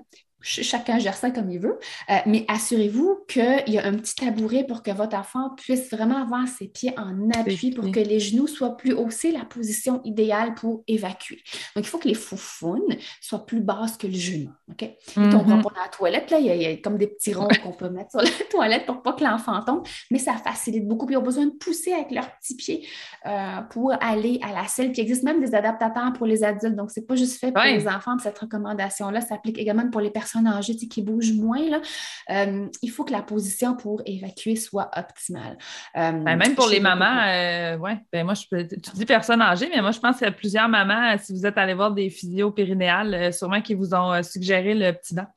chacun 0.46 1.00
gère 1.00 1.16
ça 1.16 1.32
comme 1.32 1.50
il 1.50 1.60
veut, 1.60 1.80
euh, 2.10 2.16
mais 2.26 2.46
assurez-vous 2.48 3.26
qu'il 3.28 3.64
y 3.68 3.80
a 3.80 3.86
un 3.86 3.94
petit 3.94 4.16
tabouret 4.16 4.64
pour 4.64 4.84
que 4.84 4.92
votre 4.92 5.18
enfant 5.18 5.50
puisse 5.58 5.90
vraiment 5.92 6.22
avoir 6.22 6.48
ses 6.48 6.68
pieds 6.68 6.94
en 6.98 7.30
appui 7.32 7.72
pour 7.72 7.92
que 7.92 8.00
les 8.00 8.20
genoux 8.20 8.48
soient 8.48 8.78
plus 8.78 8.94
haussés, 8.94 9.32
la 9.32 9.46
position 9.46 10.02
idéale 10.04 10.54
pour 10.54 10.84
évacuer. 10.88 11.42
Donc, 11.76 11.86
il 11.86 11.88
faut 11.88 11.98
que 11.98 12.08
les 12.08 12.14
foufounes 12.14 12.96
soient 13.22 13.46
plus 13.46 13.62
basses 13.62 13.98
que 13.98 14.08
le 14.08 14.14
genou. 14.14 14.52
OK? 14.70 14.84
Et 14.84 14.98
on 15.18 15.30
prend 15.30 15.58
dans 15.58 15.70
la 15.82 15.90
toilette, 15.92 16.30
là, 16.30 16.40
il 16.40 16.46
y, 16.46 16.66
a, 16.66 16.78
comme 16.78 16.98
des 16.98 17.08
petits 17.08 17.34
ronds 17.34 17.48
qu'on 17.64 17.72
peut 17.72 17.90
mettre 17.90 18.12
sur 18.12 18.22
la 18.22 18.30
toilette 18.52 18.86
pour 18.86 19.02
pas 19.02 19.14
que 19.14 19.24
l'enfant 19.24 19.62
tombe, 19.64 19.84
mais 20.12 20.20
ça 20.20 20.34
facilite 20.34 20.88
beaucoup. 20.88 21.06
Puis, 21.06 21.16
ils 21.16 21.18
ont 21.18 21.24
besoin 21.24 21.46
de 21.46 21.54
pousser 21.54 21.94
avec 21.94 22.12
leurs 22.12 22.30
petits 22.38 22.56
pieds 22.56 22.88
euh, 23.26 23.62
pour 23.72 23.94
aller 24.00 24.40
à 24.44 24.54
la 24.54 24.68
selle. 24.68 24.92
Puis, 24.92 25.02
il 25.02 25.06
existe 25.06 25.24
même 25.24 25.42
des 25.42 25.56
adaptateurs 25.56 26.14
pour 26.14 26.28
les 26.28 26.44
adultes. 26.44 26.76
Donc, 26.76 26.92
c'est 26.92 27.08
pas 27.08 27.16
juste 27.16 27.40
fait 27.40 27.52
pour 27.52 27.64
les 27.64 27.88
enfants. 27.88 28.18
Cette 28.22 28.38
recommandation-là 28.38 29.22
s'applique 29.22 29.58
également 29.58 29.90
pour 29.90 30.02
les 30.02 30.12
personnes 30.12 30.35
âgée 30.45 30.76
qui 30.76 31.02
bouge 31.02 31.32
moins, 31.34 31.69
là, 31.69 31.82
euh, 32.30 32.67
il 32.82 32.91
faut 32.91 33.04
que 33.04 33.12
la 33.12 33.21
position 33.21 33.76
pour 33.76 34.02
évacuer 34.06 34.56
soit 34.56 34.89
optimale. 34.95 35.58
Euh, 35.95 36.12
ben, 36.12 36.36
même 36.36 36.56
pour 36.56 36.67
les 36.67 36.80
mamans, 36.80 37.21
euh, 37.28 37.78
ouais, 37.78 37.98
ben 38.12 38.26
moi, 38.26 38.34
je 38.34 38.63
tu 38.63 38.91
dis 38.93 39.06
personnes 39.06 39.41
âgées, 39.41 39.69
mais 39.74 39.82
moi, 39.82 39.91
je 39.91 40.00
pense 40.00 40.17
qu'il 40.17 40.26
y 40.26 40.30
a 40.30 40.34
plusieurs 40.34 40.67
mamans, 40.67 41.17
si 41.17 41.34
vous 41.34 41.45
êt 41.45 41.58
allé 41.58 41.74
voir 41.74 41.91
des 41.91 42.10
physios 42.10 42.52
périnéales, 42.52 43.34
sûrement 43.34 43.62
qui 43.62 43.74
vous 43.74 43.93
ont 43.93 44.21
suggéré 44.24 44.74
le 44.74 44.91
petit 44.91 45.15
banc. 45.15 45.28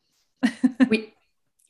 oui, 0.90 1.08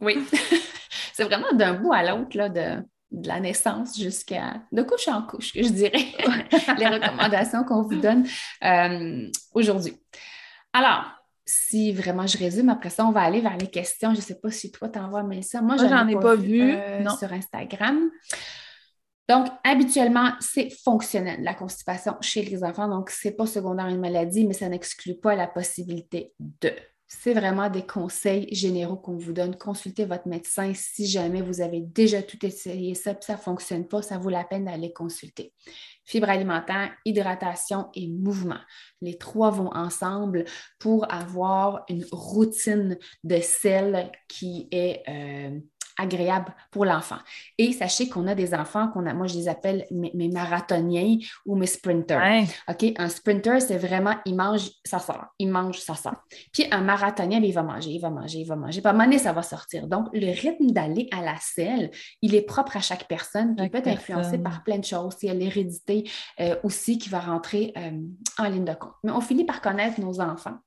oui. 0.01 0.19
C'est 1.13 1.25
vraiment 1.25 1.53
d'un 1.53 1.75
bout 1.75 1.93
à 1.93 2.05
l'autre, 2.05 2.37
là, 2.37 2.49
de, 2.49 2.83
de 3.11 3.29
la 3.29 3.41
naissance 3.41 3.99
jusqu'à 3.99 4.63
de 4.71 4.83
couche 4.83 5.09
en 5.09 5.23
couche, 5.23 5.53
que 5.53 5.63
je 5.63 5.71
dirais, 5.71 6.07
les 6.79 6.87
recommandations 6.87 7.65
qu'on 7.65 7.83
vous 7.83 7.97
donne 7.97 8.27
aujourd'hui. 9.53 9.95
Alors, 10.73 11.18
si 11.49 11.93
vraiment 11.93 12.27
je 12.27 12.37
résume, 12.37 12.69
après 12.69 12.91
ça, 12.91 13.07
on 13.07 13.11
va 13.11 13.23
aller 13.23 13.41
vers 13.41 13.57
les 13.57 13.69
questions. 13.69 14.11
Je 14.11 14.17
ne 14.17 14.23
sais 14.23 14.39
pas 14.39 14.51
si 14.51 14.71
toi 14.71 14.91
t'envoies, 14.91 15.23
mais 15.23 15.41
ça, 15.41 15.63
moi, 15.63 15.79
j'en 15.79 16.07
ai, 16.07 16.15
pas, 16.15 16.35
vu, 16.35 16.61
euh, 16.61 17.09
sur 17.19 17.33
Instagram. 17.33 18.11
Donc, 19.31 19.47
habituellement, 19.65 20.33
c'est 20.41 20.69
fonctionnel, 20.85 21.43
la 21.43 21.55
constipation 21.55 22.17
chez 22.21 22.43
les 22.43 22.63
enfants. 22.63 22.87
Donc, 22.87 23.09
ce 23.09 23.29
n'est 23.29 23.35
pas 23.35 23.47
secondaire 23.47 23.87
une 23.87 24.01
maladie, 24.01 24.47
mais 24.47 24.53
ça 24.53 24.69
n'exclut 24.69 25.15
pas 25.15 25.35
la 25.35 25.47
possibilité 25.47 26.35
de. 26.39 26.71
C'est 27.09 27.33
vraiment 27.33 27.71
des 27.71 27.87
conseils 27.87 28.55
généraux 28.55 28.97
qu'on 28.97 29.17
vous 29.17 29.33
donne. 29.33 29.57
Consultez 29.57 30.05
votre 30.05 30.29
médecin 30.29 30.73
si 30.75 31.07
jamais 31.07 31.41
vous 31.41 31.61
avez 31.61 31.81
déjà 31.81 32.23
tout 32.23 32.45
essayé 32.45 32.95
ça 32.95 33.15
ça 33.21 33.33
ne 33.33 33.39
fonctionne 33.39 33.89
pas, 33.89 34.03
ça 34.03 34.19
vaut 34.19 34.31
la 34.31 34.45
peine 34.45 34.67
d'aller 34.67 34.93
consulter 34.93 35.53
fibre 36.09 36.31
alimentaire, 36.31 36.91
hydratation 37.05 37.89
et 37.95 38.09
mouvement. 38.09 38.61
Les 39.03 39.19
trois 39.19 39.51
vont 39.51 39.71
ensemble 39.75 40.47
pour 40.79 41.13
avoir 41.13 41.85
une 41.91 42.05
routine 42.11 42.97
de 43.25 43.41
sel 43.41 44.11
qui 44.27 44.69
est 44.71 45.03
euh, 45.07 45.61
agréable 45.99 46.55
pour 46.71 46.85
l'enfant. 46.85 47.19
Et 47.59 47.73
sachez 47.73 48.09
qu'on 48.09 48.27
a 48.27 48.35
des 48.35 48.55
enfants 48.55 48.89
qu'on 48.89 49.07
a, 49.07 49.13
moi 49.13 49.27
je 49.27 49.35
les 49.35 49.49
appelle 49.49 49.87
mes, 49.91 50.29
marathoniens 50.29 51.19
ou 51.45 51.57
mes 51.57 51.67
sprinters. 51.67 52.45
OK? 52.69 52.93
Un 52.97 53.09
sprinter, 53.09 53.61
c'est 53.61 53.79
vraiment, 53.79 54.15
il 54.25 54.37
mange, 54.37 54.71
ça 54.85 54.99
sort. 54.99 55.27
Il 55.39 55.49
mange, 55.49 55.79
ça 55.79 55.95
sort. 55.95 56.23
Puis 56.53 56.67
un 56.71 56.81
marathonien, 56.81 57.41
il 57.43 57.53
va 57.53 57.63
manger, 57.63 57.91
il 57.91 58.01
va 58.01 58.11
manger, 58.11 58.39
il 58.39 58.47
va 58.47 58.57
manger. 58.57 58.81
Pas 58.81 58.91
à 58.91 59.19
ça 59.19 59.33
va 59.33 59.43
sortir. 59.43 59.87
Donc, 59.87 60.09
le 60.13 60.31
rythme 60.31 60.71
d'aller 60.71 61.09
à 61.13 61.23
la 61.23 61.37
selle, 61.41 61.91
il 62.23 62.35
est 62.35 62.43
propre 62.43 62.77
à 62.77 62.81
chaque 62.81 63.09
personne. 63.09 63.57
Il 63.59 63.71
peut 63.71 63.79
être 63.79 63.89
influencé 63.89 64.39
par 64.39 64.63
plein 64.63 64.79
de 64.79 64.85
choses. 64.85 65.17
Il 65.23 65.29
y 65.29 65.31
a 65.31 65.35
l'hérédité 65.35 66.09
euh, 66.41 66.57
aussi 66.63 66.99
qui 66.99 67.09
va 67.09 67.21
rentrer 67.21 67.73
euh, 67.77 67.91
en 68.39 68.45
ligne 68.45 68.65
de 68.65 68.75
compte. 68.75 68.95
Mais 69.03 69.13
on 69.13 69.21
finit 69.21 69.45
par 69.45 69.61
connaître 69.61 70.01
nos 70.01 70.21
enfants. 70.21 70.59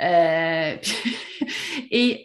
Euh, 0.00 0.76
et 1.90 2.22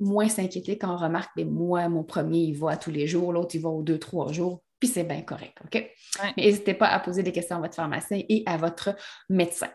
moins 0.00 0.28
s'inquiéter 0.28 0.78
quand 0.78 0.94
on 0.94 0.96
remarque, 0.96 1.30
des 1.36 1.44
moi, 1.44 1.88
mon 1.88 2.04
premier, 2.04 2.38
il 2.38 2.56
va 2.56 2.76
tous 2.76 2.90
les 2.90 3.06
jours, 3.06 3.32
l'autre, 3.32 3.54
il 3.54 3.62
va 3.62 3.68
aux 3.68 3.82
deux, 3.82 3.98
trois 3.98 4.32
jours, 4.32 4.62
puis 4.78 4.88
c'est 4.88 5.04
bien 5.04 5.22
correct, 5.22 5.58
OK? 5.64 5.90
Mais 6.36 6.44
n'hésitez 6.44 6.74
pas 6.74 6.88
à 6.88 7.00
poser 7.00 7.22
des 7.22 7.32
questions 7.32 7.56
à 7.56 7.60
votre 7.60 7.74
pharmacien 7.74 8.20
et 8.28 8.42
à 8.46 8.56
votre 8.56 8.96
médecin. 9.28 9.68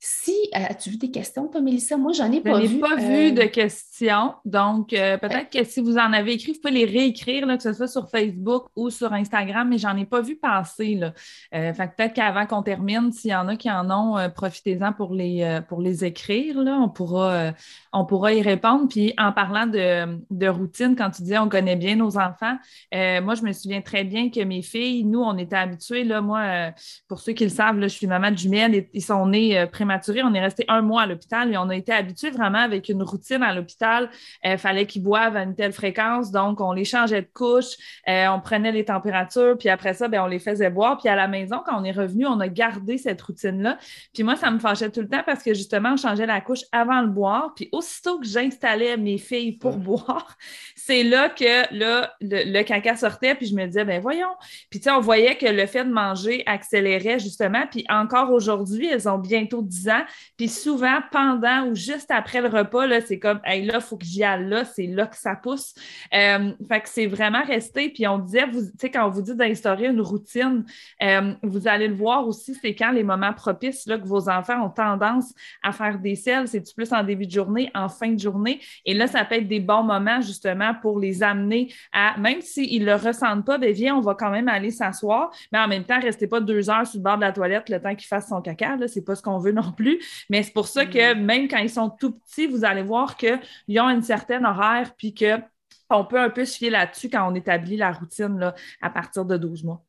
Si, 0.00 0.30
euh, 0.54 0.60
as-tu 0.68 0.90
vu 0.90 0.96
des 0.96 1.10
questions, 1.10 1.48
toi, 1.48 1.60
Mélissa? 1.60 1.96
Moi, 1.96 2.12
j'en 2.12 2.30
ai 2.30 2.40
pas 2.40 2.60
vu. 2.60 2.68
Je 2.68 2.74
n'ai 2.74 2.78
pas 2.78 2.94
vu 2.94 3.32
de 3.32 3.42
questions. 3.42 4.32
Donc, 4.44 4.92
euh, 4.92 5.18
peut-être 5.18 5.50
que 5.50 5.64
si 5.64 5.80
vous 5.80 5.98
en 5.98 6.12
avez 6.12 6.34
écrit, 6.34 6.52
vous 6.52 6.60
pouvez 6.60 6.72
les 6.72 6.84
réécrire, 6.84 7.46
là, 7.46 7.56
que 7.56 7.64
ce 7.64 7.72
soit 7.72 7.88
sur 7.88 8.08
Facebook 8.08 8.66
ou 8.76 8.90
sur 8.90 9.12
Instagram, 9.12 9.68
mais 9.68 9.78
j'en 9.78 9.96
ai 9.96 10.04
pas 10.04 10.20
vu 10.20 10.36
passer. 10.36 10.94
Là. 10.94 11.14
Euh, 11.52 11.72
peut-être 11.72 12.12
qu'avant 12.12 12.46
qu'on 12.46 12.62
termine, 12.62 13.10
s'il 13.10 13.32
y 13.32 13.34
en 13.34 13.48
a 13.48 13.56
qui 13.56 13.68
en 13.68 13.90
ont, 13.90 14.30
profitez-en 14.30 14.92
pour 14.92 15.14
les, 15.14 15.58
pour 15.68 15.80
les 15.80 16.04
écrire. 16.04 16.62
Là. 16.62 16.78
On, 16.80 16.88
pourra, 16.88 17.52
on 17.92 18.04
pourra 18.04 18.32
y 18.32 18.40
répondre. 18.40 18.86
Puis, 18.88 19.14
en 19.18 19.32
parlant 19.32 19.66
de, 19.66 20.20
de, 20.30 20.46
routine, 20.46 20.94
quand 20.94 21.10
tu 21.10 21.22
disais 21.22 21.38
on 21.38 21.48
connaît 21.48 21.74
bien 21.74 21.96
nos 21.96 22.18
enfants, 22.18 22.56
moi, 22.92 23.34
je 23.34 23.42
me 23.42 23.52
souviens 23.52 23.80
très 23.80 24.04
bien 24.04 24.30
que 24.30 24.44
mes 24.44 24.62
filles, 24.62 25.02
nous, 25.02 25.22
on 25.22 25.36
était 25.38 25.56
habitués. 25.56 26.04
Là, 26.04 26.20
moi, 26.20 26.70
pour 27.08 27.18
ceux 27.18 27.32
qui 27.32 27.42
le 27.42 27.50
savent, 27.50 27.80
là, 27.80 27.88
je 27.88 27.94
suis 27.94 28.06
maman 28.06 28.30
de 28.30 28.38
jumelles. 28.38 28.86
Ils 28.92 29.02
sont 29.02 29.26
nés 29.26 29.66
on 30.24 30.34
est 30.34 30.40
resté 30.40 30.64
un 30.68 30.82
mois 30.82 31.02
à 31.02 31.06
l'hôpital 31.06 31.52
et 31.52 31.56
on 31.56 31.68
a 31.68 31.76
été 31.76 31.92
habitués 31.92 32.30
vraiment 32.30 32.58
avec 32.58 32.88
une 32.88 33.02
routine 33.02 33.42
à 33.42 33.54
l'hôpital. 33.54 34.10
Il 34.44 34.52
euh, 34.52 34.58
fallait 34.58 34.86
qu'ils 34.86 35.02
boivent 35.02 35.36
à 35.36 35.42
une 35.42 35.54
telle 35.54 35.72
fréquence, 35.72 36.30
donc 36.30 36.60
on 36.60 36.72
les 36.72 36.84
changeait 36.84 37.22
de 37.22 37.28
couche, 37.32 37.76
euh, 38.08 38.28
on 38.28 38.40
prenait 38.40 38.72
les 38.72 38.84
températures, 38.84 39.56
puis 39.58 39.68
après 39.68 39.94
ça, 39.94 40.08
ben, 40.08 40.22
on 40.22 40.26
les 40.26 40.38
faisait 40.38 40.70
boire. 40.70 40.98
Puis 40.98 41.08
à 41.08 41.16
la 41.16 41.28
maison, 41.28 41.62
quand 41.64 41.80
on 41.80 41.84
est 41.84 41.92
revenu, 41.92 42.26
on 42.26 42.40
a 42.40 42.48
gardé 42.48 42.98
cette 42.98 43.20
routine-là. 43.20 43.78
Puis 44.12 44.22
moi, 44.22 44.36
ça 44.36 44.50
me 44.50 44.58
fâchait 44.58 44.90
tout 44.90 45.00
le 45.00 45.08
temps 45.08 45.22
parce 45.24 45.42
que 45.42 45.54
justement, 45.54 45.92
on 45.92 45.96
changeait 45.96 46.26
la 46.26 46.40
couche 46.40 46.64
avant 46.72 47.00
le 47.00 47.08
boire. 47.08 47.52
Puis 47.54 47.68
aussitôt 47.72 48.18
que 48.18 48.26
j'installais 48.26 48.96
mes 48.96 49.18
filles 49.18 49.52
pour 49.52 49.76
boire, 49.76 50.36
c'est 50.76 51.02
là 51.02 51.28
que 51.28 51.74
là, 51.74 52.12
le, 52.20 52.62
caca 52.62 52.96
sortait, 52.96 53.34
puis 53.34 53.46
je 53.46 53.54
me 53.54 53.66
disais, 53.66 53.84
ben 53.84 54.00
voyons. 54.00 54.34
Puis 54.70 54.80
tu 54.80 54.84
sais, 54.84 54.90
on 54.90 55.00
voyait 55.00 55.36
que 55.36 55.46
le 55.46 55.66
fait 55.66 55.84
de 55.84 55.92
manger 55.92 56.42
accélérait 56.46 57.18
justement. 57.18 57.64
Puis 57.70 57.84
encore 57.88 58.30
aujourd'hui, 58.30 58.88
elles 58.88 59.08
ont 59.08 59.18
bientôt 59.18 59.62
10 59.62 59.77
Puis 60.36 60.48
souvent, 60.48 60.98
pendant 61.10 61.68
ou 61.68 61.74
juste 61.74 62.10
après 62.10 62.40
le 62.40 62.48
repas, 62.48 62.86
c'est 63.00 63.18
comme, 63.18 63.40
hey, 63.44 63.64
là, 63.64 63.74
il 63.76 63.80
faut 63.80 63.96
que 63.96 64.04
j'y 64.04 64.24
aille 64.24 64.48
là, 64.48 64.64
c'est 64.64 64.86
là 64.86 65.06
que 65.06 65.16
ça 65.16 65.34
pousse. 65.34 65.74
Euh, 66.14 66.52
fait 66.68 66.80
que 66.80 66.88
c'est 66.88 67.06
vraiment 67.06 67.42
resté. 67.44 67.90
Puis 67.90 68.06
on 68.06 68.18
disait, 68.18 68.46
vous, 68.46 68.62
tu 68.62 68.72
sais, 68.78 68.90
quand 68.90 69.06
on 69.06 69.10
vous 69.10 69.22
dit 69.22 69.34
d'instaurer 69.34 69.86
une 69.86 70.00
routine, 70.00 70.64
euh, 71.02 71.34
vous 71.42 71.68
allez 71.68 71.88
le 71.88 71.94
voir 71.94 72.26
aussi, 72.26 72.54
c'est 72.54 72.74
quand 72.74 72.92
les 72.92 73.02
moments 73.02 73.32
propices, 73.32 73.86
là, 73.86 73.98
que 73.98 74.06
vos 74.06 74.28
enfants 74.28 74.64
ont 74.64 74.70
tendance 74.70 75.32
à 75.62 75.72
faire 75.72 75.98
des 75.98 76.14
selles, 76.14 76.48
c'est 76.48 76.62
plus 76.74 76.92
en 76.92 77.02
début 77.02 77.26
de 77.26 77.32
journée, 77.32 77.70
en 77.74 77.88
fin 77.88 78.12
de 78.12 78.18
journée? 78.18 78.60
Et 78.84 78.94
là, 78.94 79.06
ça 79.06 79.24
peut 79.24 79.36
être 79.36 79.48
des 79.48 79.60
bons 79.60 79.82
moments, 79.82 80.20
justement, 80.20 80.74
pour 80.80 80.98
les 80.98 81.22
amener 81.22 81.72
à, 81.92 82.18
même 82.18 82.40
s'ils 82.40 82.82
ne 82.82 82.86
le 82.86 82.94
ressentent 82.94 83.44
pas, 83.44 83.58
bien, 83.58 83.72
viens, 83.72 83.96
on 83.96 84.00
va 84.00 84.14
quand 84.14 84.30
même 84.30 84.48
aller 84.48 84.70
s'asseoir, 84.70 85.30
mais 85.52 85.58
en 85.58 85.68
même 85.68 85.84
temps, 85.84 86.00
restez 86.00 86.26
pas 86.26 86.40
deux 86.40 86.70
heures 86.70 86.86
sur 86.86 86.98
le 86.98 87.04
bord 87.04 87.16
de 87.16 87.22
la 87.22 87.32
toilette 87.32 87.68
le 87.68 87.80
temps 87.80 87.94
qu'il 87.94 88.06
fasse 88.06 88.28
son 88.28 88.40
caca, 88.40 88.76
là, 88.76 88.88
c'est 88.88 89.04
pas 89.04 89.14
ce 89.14 89.22
qu'on 89.22 89.38
veut 89.38 89.52
non 89.52 89.67
plus. 89.72 90.26
Mais 90.30 90.42
c'est 90.42 90.52
pour 90.52 90.68
ça 90.68 90.86
que 90.86 91.14
mm. 91.14 91.20
même 91.20 91.48
quand 91.48 91.58
ils 91.58 91.70
sont 91.70 91.90
tout 91.90 92.12
petits, 92.12 92.46
vous 92.46 92.64
allez 92.64 92.82
voir 92.82 93.16
qu'ils 93.16 93.80
ont 93.80 93.88
une 93.88 94.02
certaine 94.02 94.44
horaire, 94.44 94.94
puis 94.96 95.14
qu'on 95.14 96.04
peut 96.04 96.20
un 96.20 96.30
peu 96.30 96.44
se 96.44 96.56
fier 96.56 96.70
là-dessus 96.70 97.10
quand 97.10 97.30
on 97.30 97.34
établit 97.34 97.76
la 97.76 97.92
routine 97.92 98.38
là, 98.38 98.54
à 98.80 98.90
partir 98.90 99.24
de 99.24 99.36
12 99.36 99.64
mois. 99.64 99.84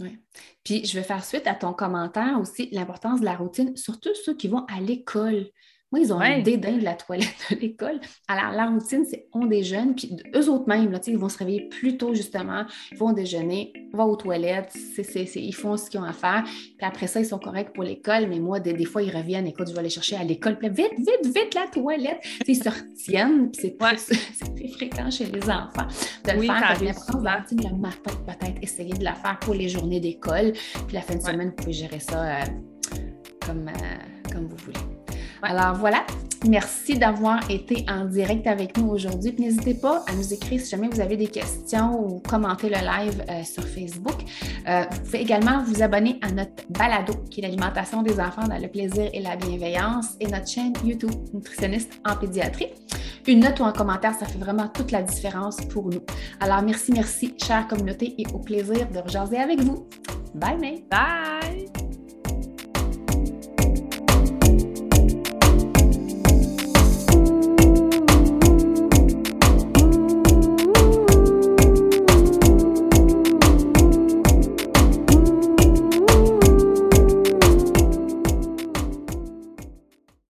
Oui. 0.00 0.18
Puis 0.64 0.84
je 0.84 0.94
vais 0.94 1.04
faire 1.04 1.24
suite 1.24 1.46
à 1.46 1.54
ton 1.54 1.72
commentaire 1.72 2.40
aussi, 2.40 2.68
l'importance 2.72 3.20
de 3.20 3.24
la 3.24 3.36
routine, 3.36 3.76
surtout 3.76 4.14
ceux 4.14 4.34
qui 4.34 4.48
vont 4.48 4.64
à 4.66 4.80
l'école. 4.80 5.46
Moi, 5.92 6.00
ils 6.00 6.12
ont 6.12 6.20
un 6.20 6.40
dédain 6.40 6.78
de 6.78 6.84
la 6.84 6.94
toilette 6.94 7.34
de 7.50 7.56
l'école. 7.56 8.00
Alors, 8.26 8.52
la 8.52 8.66
routine, 8.66 9.04
c'est 9.04 9.26
on 9.34 9.44
déjeune, 9.44 9.94
puis 9.94 10.16
eux 10.34 10.48
autres 10.48 10.66
même, 10.66 10.90
là, 10.90 10.98
ils 11.06 11.18
vont 11.18 11.28
se 11.28 11.36
réveiller 11.36 11.68
plus 11.68 11.98
tôt, 11.98 12.14
justement, 12.14 12.64
ils 12.90 12.96
vont 12.96 13.12
déjeuner, 13.12 13.72
vont 13.92 14.04
aux 14.04 14.16
toilettes, 14.16 14.74
ils 15.34 15.54
font 15.54 15.76
ce 15.76 15.90
qu'ils 15.90 16.00
ont 16.00 16.04
à 16.04 16.14
faire, 16.14 16.44
puis 16.44 16.86
après 16.86 17.06
ça, 17.06 17.20
ils 17.20 17.26
sont 17.26 17.38
corrects 17.38 17.74
pour 17.74 17.84
l'école, 17.84 18.26
mais 18.26 18.38
moi, 18.38 18.58
des, 18.58 18.84
fois, 18.86 19.02
ils 19.02 19.14
reviennent, 19.14 19.46
écoute, 19.46 19.68
je 19.68 19.74
vais 19.74 19.80
aller 19.80 19.90
chercher 19.90 20.16
à 20.16 20.24
l'école, 20.24 20.58
puis 20.58 20.70
vite, 20.70 20.94
vite, 20.96 21.26
vite, 21.26 21.54
la 21.54 21.66
toilette! 21.66 22.20
ils 22.46 22.56
se 22.56 22.68
retiennent, 22.70 23.50
puis 23.50 23.60
c'est 23.60 23.76
très, 23.76 24.68
fréquent 24.72 25.10
chez 25.10 25.26
les 25.26 25.42
enfants 25.42 25.88
de 26.24 26.32
le 26.32 26.40
faire. 26.40 26.82
La 27.22 27.36
routine, 27.36 27.60
le 27.70 27.76
matin, 27.76 28.12
peut-être, 28.26 28.62
essayer 28.62 28.94
de 28.94 29.04
la 29.04 29.14
faire 29.14 29.38
pour 29.40 29.52
les 29.52 29.68
journées 29.68 30.00
d'école, 30.00 30.52
puis 30.86 30.94
la 30.94 31.02
fin 31.02 31.16
de 31.16 31.22
semaine, 31.22 31.48
vous 31.50 31.56
pouvez 31.56 31.72
gérer 31.72 32.00
ça 32.00 32.24
euh, 32.24 32.44
comme, 33.44 33.68
euh, 33.68 34.32
comme 34.32 34.46
vous 34.46 34.56
voulez. 34.56 34.78
Alors 35.42 35.74
voilà, 35.74 36.04
merci 36.48 36.98
d'avoir 36.98 37.50
été 37.50 37.84
en 37.88 38.04
direct 38.04 38.46
avec 38.46 38.76
nous 38.78 38.88
aujourd'hui. 38.88 39.34
N'hésitez 39.38 39.74
pas 39.74 40.04
à 40.08 40.14
nous 40.14 40.32
écrire 40.32 40.60
si 40.60 40.70
jamais 40.70 40.88
vous 40.88 41.00
avez 41.00 41.16
des 41.16 41.26
questions 41.26 42.00
ou 42.00 42.20
commenter 42.20 42.68
le 42.68 42.76
live 42.76 43.24
euh, 43.28 43.42
sur 43.42 43.64
Facebook. 43.64 44.22
Euh, 44.68 44.84
vous 44.90 45.00
pouvez 45.00 45.20
également 45.20 45.62
vous 45.64 45.82
abonner 45.82 46.18
à 46.22 46.30
notre 46.30 46.64
balado 46.70 47.14
qui 47.28 47.40
est 47.40 47.42
l'alimentation 47.42 48.02
des 48.02 48.20
enfants 48.20 48.46
dans 48.46 48.58
le 48.58 48.68
plaisir 48.68 49.10
et 49.12 49.20
la 49.20 49.34
bienveillance 49.36 50.16
et 50.20 50.28
notre 50.28 50.48
chaîne 50.48 50.72
YouTube 50.84 51.10
Nutritionniste 51.34 52.00
en 52.08 52.16
pédiatrie. 52.16 52.68
Une 53.26 53.40
note 53.40 53.58
ou 53.60 53.64
un 53.64 53.72
commentaire, 53.72 54.14
ça 54.14 54.26
fait 54.26 54.38
vraiment 54.38 54.68
toute 54.68 54.90
la 54.90 55.02
différence 55.02 55.56
pour 55.56 55.88
nous. 55.88 56.02
Alors 56.40 56.62
merci, 56.62 56.92
merci, 56.92 57.34
chère 57.42 57.66
communauté, 57.68 58.14
et 58.18 58.26
au 58.34 58.38
plaisir 58.38 58.88
de 58.90 58.98
rejaser 58.98 59.38
avec 59.38 59.60
vous. 59.60 59.86
Bye, 60.34 60.58
May. 60.58 60.84
Bye! 60.90 61.81